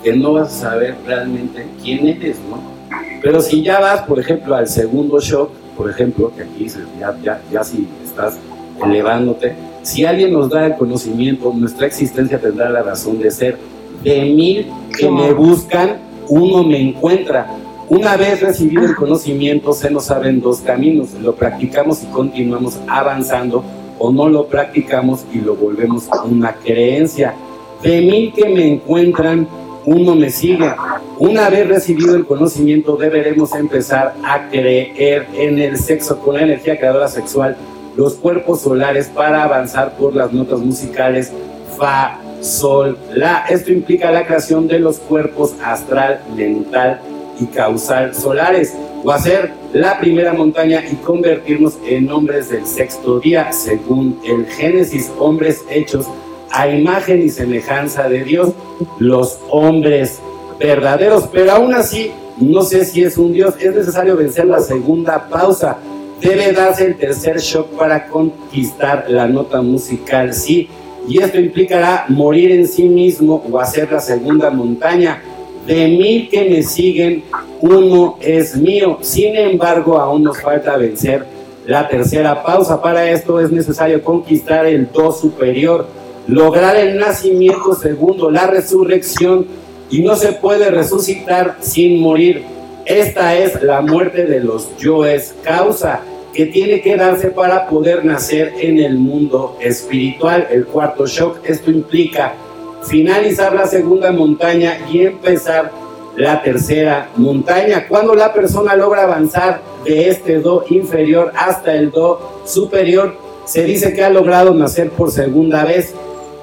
[0.02, 2.73] que no vas a saber realmente quién eres, ¿no?
[3.22, 6.66] Pero si ya vas, por ejemplo, al segundo shock, por ejemplo, que aquí
[6.98, 8.38] ya, ya, ya si estás
[8.84, 13.58] elevándote, si alguien nos da el conocimiento, nuestra existencia tendrá la razón de ser.
[14.02, 17.46] De mil que me buscan, uno me encuentra.
[17.88, 21.12] Una vez recibido el conocimiento, se nos abren dos caminos.
[21.20, 23.62] Lo practicamos y continuamos avanzando
[23.98, 27.34] o no lo practicamos y lo volvemos una creencia.
[27.82, 29.46] De mil que me encuentran,
[29.86, 30.72] uno me sigue.
[31.18, 36.78] Una vez recibido el conocimiento, deberemos empezar a creer en el sexo con la energía
[36.78, 37.56] creadora sexual,
[37.96, 41.32] los cuerpos solares para avanzar por las notas musicales
[41.78, 43.44] Fa, Sol, La.
[43.48, 47.00] Esto implica la creación de los cuerpos astral, mental
[47.40, 53.52] y causal solares, o hacer la primera montaña y convertirnos en hombres del sexto día,
[53.52, 56.06] según el Génesis, hombres hechos
[56.54, 58.52] a imagen y semejanza de Dios,
[58.98, 60.20] los hombres
[60.58, 65.28] verdaderos, pero aún así no sé si es un Dios, es necesario vencer la segunda
[65.28, 65.78] pausa,
[66.20, 70.68] debe darse el tercer shock para conquistar la nota musical, sí,
[71.08, 75.22] y esto implicará morir en sí mismo o hacer la segunda montaña.
[75.66, 77.24] De mil que me siguen,
[77.60, 78.98] uno es mío.
[79.02, 81.26] Sin embargo, aún nos falta vencer
[81.66, 82.80] la tercera pausa.
[82.80, 85.86] Para esto es necesario conquistar el do superior
[86.26, 89.46] lograr el nacimiento segundo, la resurrección,
[89.90, 92.44] y no se puede resucitar sin morir.
[92.86, 96.00] Esta es la muerte de los yoes, causa
[96.32, 100.48] que tiene que darse para poder nacer en el mundo espiritual.
[100.50, 102.34] El cuarto shock, esto implica
[102.82, 105.70] finalizar la segunda montaña y empezar
[106.16, 107.86] la tercera montaña.
[107.88, 113.92] Cuando la persona logra avanzar de este do inferior hasta el do superior, se dice
[113.92, 115.94] que ha logrado nacer por segunda vez.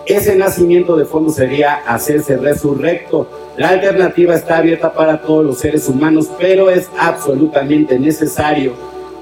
[0.06, 3.28] Ese nacimiento de fondo sería hacerse resurrecto.
[3.58, 8.74] La alternativa está abierta para todos los seres humanos, pero es absolutamente necesario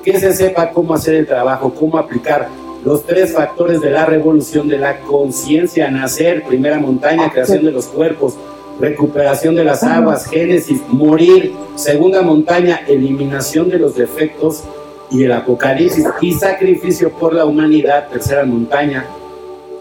[0.04, 2.48] que se sepa cómo hacer el trabajo, cómo aplicar
[2.86, 7.88] los tres factores de la revolución de la conciencia, nacer, primera montaña, creación de los
[7.88, 8.36] cuerpos,
[8.80, 14.64] recuperación de las aguas, génesis, morir, segunda montaña, eliminación de los defectos
[15.12, 19.06] y el apocalipsis y sacrificio por la humanidad, tercera montaña,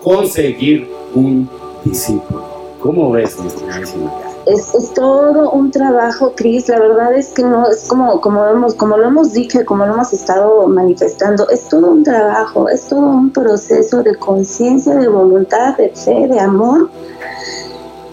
[0.03, 1.49] conseguir un
[1.85, 2.45] discípulo.
[2.81, 3.37] ¿Cómo ves,
[4.49, 6.69] es, es todo un trabajo, Cris.
[6.69, 9.95] La verdad es que no es como, como, hemos, como lo hemos dicho como lo
[9.95, 11.49] hemos estado manifestando.
[11.51, 16.41] Es todo un trabajo, es todo un proceso de conciencia, de voluntad, de fe, de
[16.41, 16.89] amor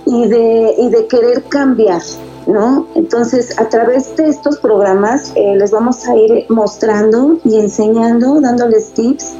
[0.05, 2.01] y de, y de querer cambiar.
[2.47, 2.85] ¿No?
[2.93, 8.91] Entonces, a través de estos programas eh, les vamos a ir mostrando y enseñando, dándoles
[8.91, 9.33] tips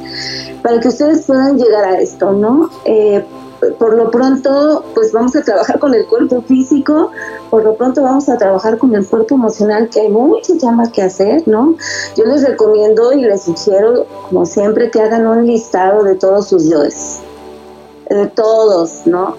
[0.60, 2.68] para que ustedes puedan llegar a esto, ¿no?
[2.84, 3.24] Eh,
[3.78, 7.10] por lo pronto, pues vamos a trabajar con el cuerpo físico,
[7.50, 11.02] por lo pronto vamos a trabajar con el cuerpo emocional, que hay mucho llama que
[11.02, 11.74] hacer, ¿no?
[12.16, 16.68] Yo les recomiendo y les sugiero, como siempre, que hagan un listado de todos sus
[16.68, 17.20] yoes,
[18.10, 19.34] de todos, ¿no?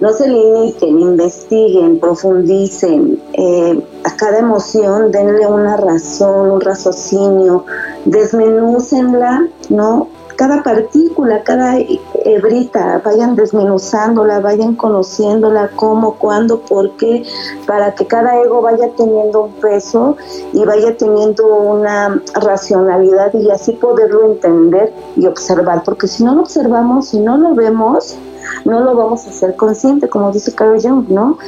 [0.00, 7.64] No se limiten, investiguen, profundicen, eh, a cada emoción denle una razón, un raciocinio,
[8.04, 10.08] desmenúcenla, ¿no?
[10.38, 11.78] cada partícula, cada
[12.24, 17.24] hebrita, vayan desmenuzándola, vayan conociéndola, cómo, cuándo, por qué,
[17.66, 20.16] para que cada ego vaya teniendo un peso
[20.52, 26.42] y vaya teniendo una racionalidad y así poderlo entender y observar, porque si no lo
[26.42, 28.16] observamos, si no lo vemos,
[28.64, 31.38] no lo vamos a hacer consciente, como dice Carl Jung, ¿no?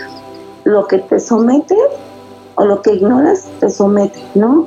[0.65, 1.77] Lo que te somete
[2.55, 4.67] o lo que ignoras te somete, ¿no?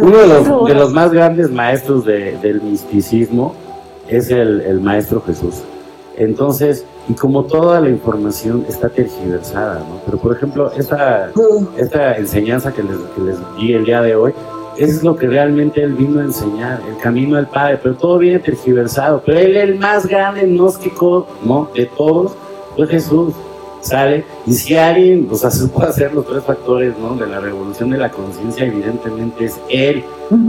[0.00, 3.54] Uno de los, de los, más grandes maestros del misticismo
[4.08, 5.62] es el, Maestro Jesús.
[6.16, 10.00] Entonces, y como toda la información está tergiversada, ¿no?
[10.04, 11.30] Pero por ejemplo, esta,
[11.76, 14.32] esta enseñanza que les, que les di el día de hoy,
[14.76, 18.38] es lo que realmente Él vino a enseñar, el camino al Padre, pero todo viene
[18.38, 19.22] tergiversado.
[19.24, 21.70] Pero Él, el más grande gnóstico ¿no?
[21.74, 22.36] de todos,
[22.76, 23.34] fue Jesús.
[23.80, 24.24] ¿Sale?
[24.46, 27.14] Y si alguien, o sea, se puede hacer los tres factores ¿no?
[27.16, 30.02] de la revolución de la conciencia, evidentemente es Él.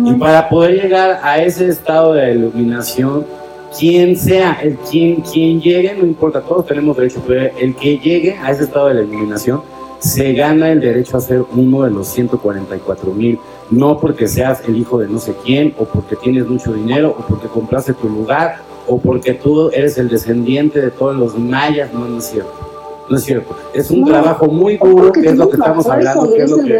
[0.06, 3.26] Y para poder llegar a ese estado de iluminación,
[3.78, 8.38] quien sea, el quien, quien llegue, no importa, todos tenemos derecho, pero el que llegue
[8.38, 9.62] a ese estado de la iluminación,
[10.00, 13.40] se gana el derecho a ser uno de los 144 mil,
[13.72, 17.26] no porque seas el hijo de no sé quién, o porque tienes mucho dinero, o
[17.26, 18.58] porque compraste tu lugar,
[18.88, 22.54] o porque tú eres el descendiente de todos los mayas, no, no es cierto.
[23.10, 23.56] No es cierto.
[23.74, 26.80] Es un trabajo muy duro, que es lo que estamos hablando, que es lo que,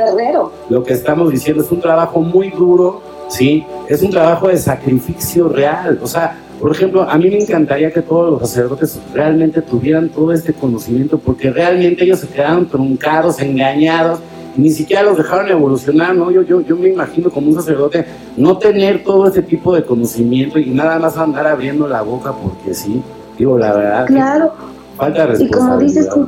[0.70, 1.64] lo que estamos diciendo.
[1.64, 3.64] Es un trabajo muy duro, ¿sí?
[3.88, 6.00] Es un trabajo de sacrificio real.
[6.02, 10.32] O sea, por ejemplo, a mí me encantaría que todos los sacerdotes realmente tuvieran todo
[10.34, 14.20] este conocimiento, porque realmente ellos se quedaron truncados, engañados,
[14.58, 16.32] ni siquiera los dejaron evolucionar, ¿no?
[16.32, 18.06] Yo, yo, yo me imagino como un sacerdote
[18.38, 22.74] no tener todo este tipo de conocimiento y nada más andar abriendo la boca porque
[22.74, 23.02] sí,
[23.38, 24.06] digo la verdad.
[24.08, 24.54] Claro.
[24.98, 26.28] Falta Y como dices tú,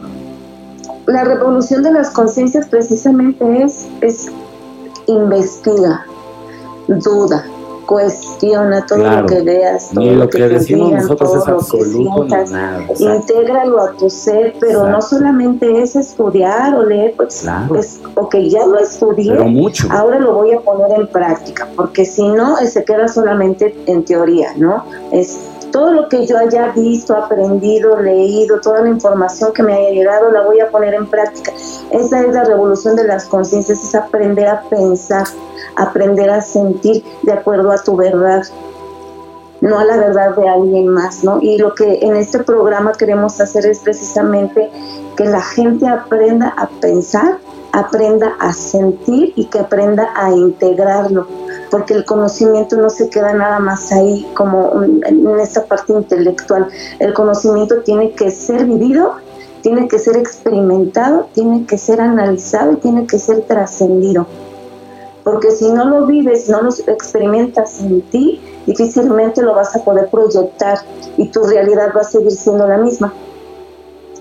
[1.07, 4.28] la revolución de las conciencias precisamente es, es
[5.07, 6.05] investiga,
[6.88, 7.45] duda,
[7.88, 12.86] cuestiona todo lo que veas, todo lo que, decimos nosotros es absoluto nada.
[13.00, 17.48] Intégralo a tu ser, pero no solamente es estudiar o leer, pues
[17.80, 19.34] es, ok, ya lo estudié,
[19.90, 24.54] ahora lo voy a poner en práctica, porque si no, se queda solamente en teoría,
[24.58, 24.84] ¿no?
[25.12, 25.40] Es
[25.78, 30.32] todo lo que yo haya visto, aprendido, leído, toda la información que me haya llegado,
[30.32, 31.51] la voy a poner en práctica.
[31.91, 35.28] Esa es la revolución de las conciencias, es aprender a pensar,
[35.75, 38.41] aprender a sentir de acuerdo a tu verdad,
[39.61, 41.38] no a la verdad de alguien más, ¿no?
[41.43, 44.71] Y lo que en este programa queremos hacer es precisamente
[45.15, 47.38] que la gente aprenda a pensar,
[47.71, 51.28] aprenda a sentir y que aprenda a integrarlo,
[51.78, 56.67] porque el conocimiento no se queda nada más ahí como en esta parte intelectual.
[56.97, 59.13] El conocimiento tiene que ser vivido,
[59.61, 64.25] tiene que ser experimentado, tiene que ser analizado y tiene que ser trascendido
[65.23, 70.09] porque si no lo vives, no lo experimentas en ti, difícilmente lo vas a poder
[70.09, 70.78] proyectar
[71.17, 73.13] y tu realidad va a seguir siendo la misma.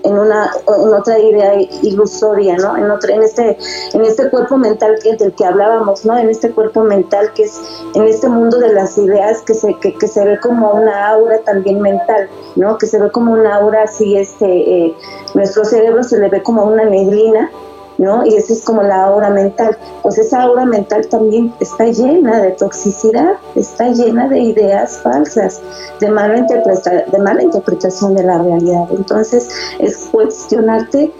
[0.07, 2.77] En, una, en otra idea ilusoria, ¿no?
[2.77, 3.57] En, otra, en, este,
[3.93, 6.17] en este cuerpo mental que, del que hablábamos, ¿no?
[6.17, 7.59] En este cuerpo mental que es,
[7.93, 11.81] en este mundo de las ideas que se, que, se ve como una aura también
[11.81, 12.77] mental, ¿no?
[12.77, 14.95] Que se ve como una aura así, este, eh,
[15.33, 17.51] nuestro cerebro se le ve como una neblina
[17.97, 18.25] ¿no?
[18.25, 19.77] Y esa es como la aura mental.
[20.01, 25.61] Pues esa aura mental también está llena de toxicidad, está llena de ideas falsas,
[25.99, 28.85] de mala, de mala interpretación de la realidad.
[28.91, 31.11] Entonces es cuestionarte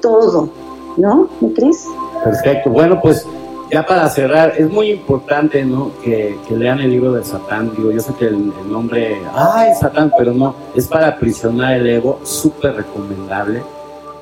[0.00, 0.48] todo,
[0.96, 1.86] ¿no, Cris?
[2.24, 2.70] Perfecto.
[2.70, 3.26] Bueno, pues
[3.70, 5.90] ya para cerrar, es muy importante ¿no?
[6.02, 7.72] que, lean el libro de Satán.
[7.76, 11.86] Digo, yo sé que el, el nombre, ay, Satán, pero no, es para aprisionar el
[11.86, 13.62] ego, súper recomendable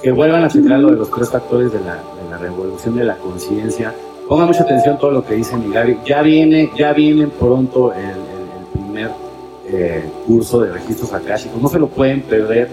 [0.05, 1.99] que vuelvan a checar lo de los tres factores de la,
[2.37, 3.95] revolución de la conciencia.
[4.29, 5.97] Pongan mucha atención todo lo que dice Migari.
[6.05, 8.13] Ya viene, ya viene pronto el,
[8.71, 9.11] primer
[9.67, 11.63] eh, curso de registros akáshicos.
[11.63, 12.69] No se lo pueden perder.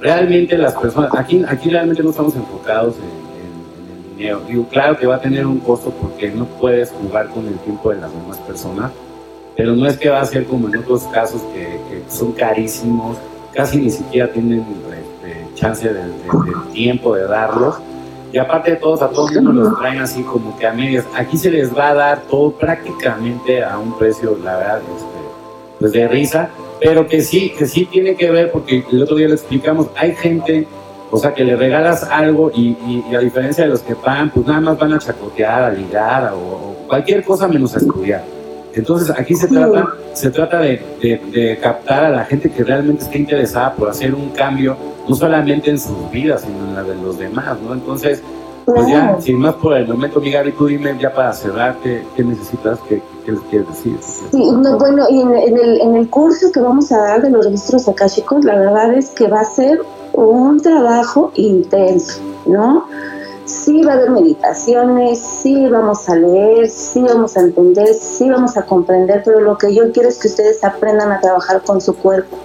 [0.00, 4.40] Realmente las personas, aquí, aquí realmente no estamos enfocados en, el dinero.
[4.48, 7.90] Digo, claro que va a tener un costo porque no puedes jugar con el tiempo
[7.90, 8.90] de las demás personas,
[9.56, 13.18] pero no es que va a ser como en otros casos que son carísimos,
[13.52, 14.64] casi ni siquiera tienen
[15.56, 16.12] chance del,
[16.72, 17.76] tiempo de darlos.
[18.32, 21.04] Y aparte de todos, a todos mundo los traen así como que a medias.
[21.16, 25.16] Aquí se les va a dar todo prácticamente a un precio, la verdad, este,
[25.78, 26.50] pues de risa,
[26.80, 30.14] pero que sí, que sí tiene que ver, porque el otro día lo explicamos, hay
[30.14, 30.66] gente,
[31.10, 32.76] o sea, que le regalas algo y,
[33.14, 36.76] a diferencia de los que pagan, pues nada más van a chacotear, a ligar o,
[36.86, 38.35] cualquier cosa menos a estudiar.
[38.76, 43.16] Entonces aquí se trata, se trata de, de captar a la gente que realmente está
[43.16, 44.76] interesada por hacer un cambio
[45.08, 47.72] no solamente en sus vidas, sino en la de los demás, ¿no?
[47.72, 48.22] Entonces,
[48.66, 52.04] pues ya, sin más por el momento, mi Gaby, tú dime ya para cerrar, ¿qué,
[52.18, 52.78] necesitas?
[52.88, 53.96] ¿Qué, les quieres decir?
[54.02, 57.88] Sí, bueno, y en, el, en el curso que vamos a dar de los registros
[57.88, 59.80] akáshicos, la verdad es que va a ser
[60.12, 62.86] un trabajo intenso, ¿no?
[63.46, 68.56] Sí va a haber meditaciones, sí vamos a leer, sí vamos a entender, sí vamos
[68.56, 71.96] a comprender, pero lo que yo quiero es que ustedes aprendan a trabajar con su
[71.96, 72.36] cuerpo,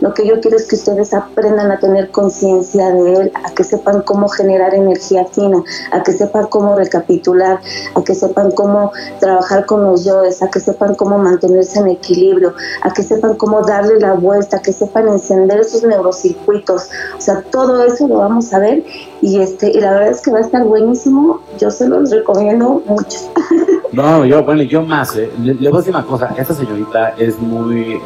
[0.00, 3.64] Lo que yo quiero es que ustedes aprendan a tener conciencia de él, a que
[3.64, 5.62] sepan cómo generar energía fina,
[5.92, 7.60] a que sepan cómo recapitular,
[7.94, 12.54] a que sepan cómo trabajar con los yoes, a que sepan cómo mantenerse en equilibrio,
[12.82, 16.88] a que sepan cómo darle la vuelta, a que sepan encender esos neurocircuitos.
[17.16, 18.84] O sea, todo eso lo vamos a ver
[19.20, 21.40] y este y la verdad es que va a estar buenísimo.
[21.58, 23.18] Yo se los recomiendo mucho.
[23.92, 25.30] No, yo, bueno, yo más, eh.
[25.40, 28.00] le, voy a decir una cosa, esta señorita es muy, eh,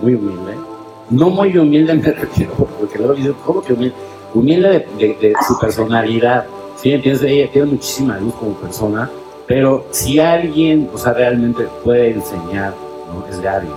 [0.00, 0.56] muy humilde,
[1.12, 3.94] no muy humilde me refiero, porque luego digo, ¿cómo que humilde?
[4.34, 6.46] Humilde de, de, de su personalidad,
[6.76, 9.10] sí, entiendes, ella tiene muchísima luz como persona,
[9.46, 12.74] pero si alguien, o sea, realmente puede enseñar,
[13.08, 13.26] ¿no?
[13.28, 13.76] Es Gaby, ¿no?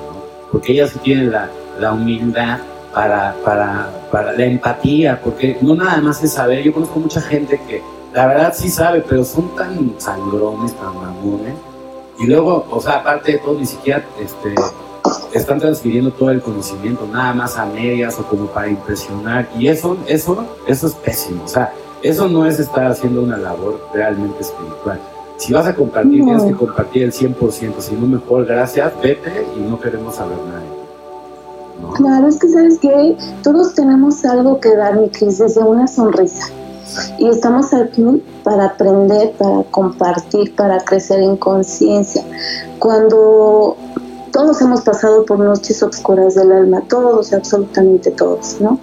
[0.52, 2.60] Porque ella sí tiene la, la humildad
[2.94, 7.60] para, para, para la empatía, porque no nada más es saber, yo conozco mucha gente
[7.68, 7.82] que
[8.14, 11.54] la verdad sí sabe, pero son tan sangrones, tan mamones.
[12.18, 14.56] Y luego, o sea, aparte de todo, ni siquiera este,
[15.34, 19.50] están transfiriendo todo el conocimiento, nada más a medias o como para impresionar.
[19.58, 21.44] Y eso, eso, eso es pésimo.
[21.44, 25.00] O sea, eso no es estar haciendo una labor realmente espiritual.
[25.38, 26.26] Si vas a compartir, no.
[26.26, 27.80] tienes que compartir el 100%.
[27.80, 30.64] Si no, mejor, gracias, vete y no queremos saber nada.
[31.82, 31.92] ¿No?
[31.94, 36.48] Claro, es que sabes que todos tenemos algo que dar, mi Cris, desde una sonrisa.
[37.18, 42.24] Y estamos aquí para aprender, para compartir, para crecer en conciencia.
[42.80, 43.76] Cuando
[44.36, 48.78] todos hemos pasado por noches oscuras del alma, todos, absolutamente todos, ¿no?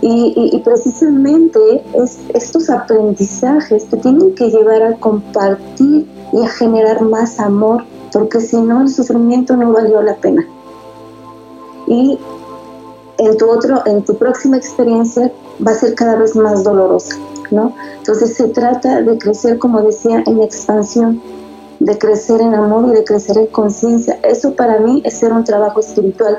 [0.00, 7.38] Y, precisamente es, estos aprendizajes te tienen que llevar a compartir y a generar más
[7.38, 10.46] amor, porque si no el sufrimiento no valió la pena.
[11.86, 12.18] Y
[13.18, 15.30] en tu otro, en tu próxima experiencia
[15.64, 17.16] va a ser cada vez más dolorosa,
[17.50, 17.74] ¿no?
[17.98, 21.20] Entonces se trata de crecer, como decía, en expansión,
[21.80, 24.20] de crecer en amor y de crecer en conciencia.
[24.22, 26.38] Eso para mí es ser un trabajo espiritual.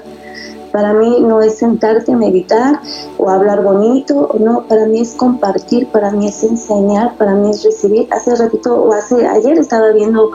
[0.71, 2.79] Para mí no es sentarte a meditar
[3.17, 7.63] o hablar bonito, no, para mí es compartir, para mí es enseñar, para mí es
[7.63, 8.07] recibir.
[8.09, 10.31] Hace ratito o hace ayer estaba viendo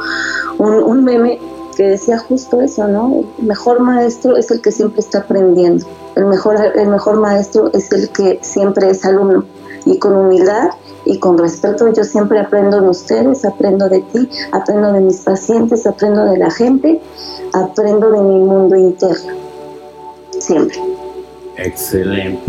[0.58, 1.38] un, un meme
[1.76, 3.24] que decía justo eso, ¿no?
[3.38, 5.86] El mejor maestro es el que siempre está aprendiendo.
[6.16, 9.44] El mejor, el mejor maestro es el que siempre es alumno.
[9.84, 10.70] Y con humildad
[11.06, 15.86] y con respeto yo siempre aprendo de ustedes, aprendo de ti, aprendo de mis pacientes,
[15.86, 17.00] aprendo de la gente,
[17.54, 19.32] aprendo de mi mundo interno.
[20.38, 20.78] Siempre.
[21.56, 22.42] Excelente.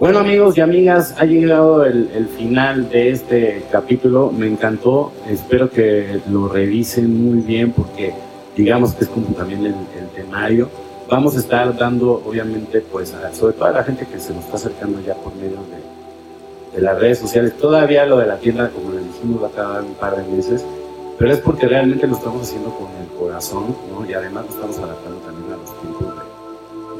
[0.00, 4.32] Bueno amigos y amigas, ha llegado el, final de este capítulo.
[4.32, 5.12] Me encantó.
[5.28, 8.12] Espero que lo revisen muy bien porque
[8.56, 10.68] digamos que es como también el, el temario.
[11.08, 14.56] Vamos a estar dando, obviamente, pues, sobre todo a la gente que se nos está
[14.56, 15.91] acercando ya por medio de,
[16.74, 17.56] de, las redes sociales.
[17.58, 20.64] Todavía lo de la tienda, como les dijimos, va a tardar un par de meses,
[21.18, 24.08] pero es porque realmente lo estamos haciendo con el corazón, ¿no?
[24.08, 26.06] Y además lo estamos adaptando también a los tiempos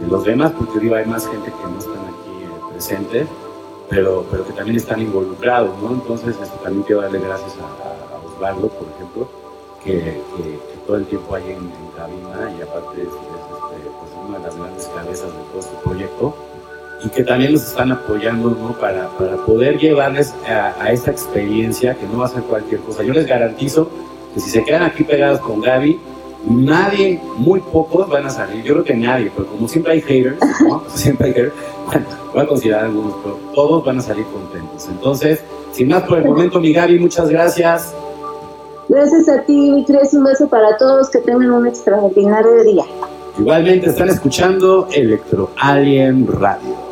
[0.01, 3.27] de, los demás, porque digo, hay más gente que no están aquí eh, presentes,
[3.89, 5.93] pero, pero que también están involucrados, ¿no?
[5.93, 9.29] Entonces, también quiero darle gracias a, Osvaldo, por ejemplo,
[9.85, 10.21] que,
[10.87, 14.57] todo el tiempo hay en, cabina y aparte es, es este, pues una de las
[14.57, 16.35] grandes cabezas de todo este proyecto
[17.05, 18.73] y que también nos están apoyando ¿no?
[18.79, 23.03] para, para poder llevarles a, a, esta experiencia que no va a ser cualquier cosa.
[23.03, 23.89] Yo les garantizo
[24.35, 25.99] que si se quedan aquí pegados con Gaby,
[26.47, 28.63] nadie, muy pocos van a salir.
[28.63, 30.85] Yo creo que nadie, pero como siempre hay haters, ¿no?
[30.95, 31.53] siempre hay haters,
[31.87, 34.89] bueno, voy a considerar algunos, pero todos van a salir contentos.
[34.89, 35.43] Entonces,
[35.73, 37.95] sin más por el momento, mi Gaby, muchas gracias.
[38.89, 42.85] Gracias a ti, mi Cres, un beso para todos, que tengan un extraordinario día.
[43.39, 46.92] Igualmente están escuchando Electro Alien Radio.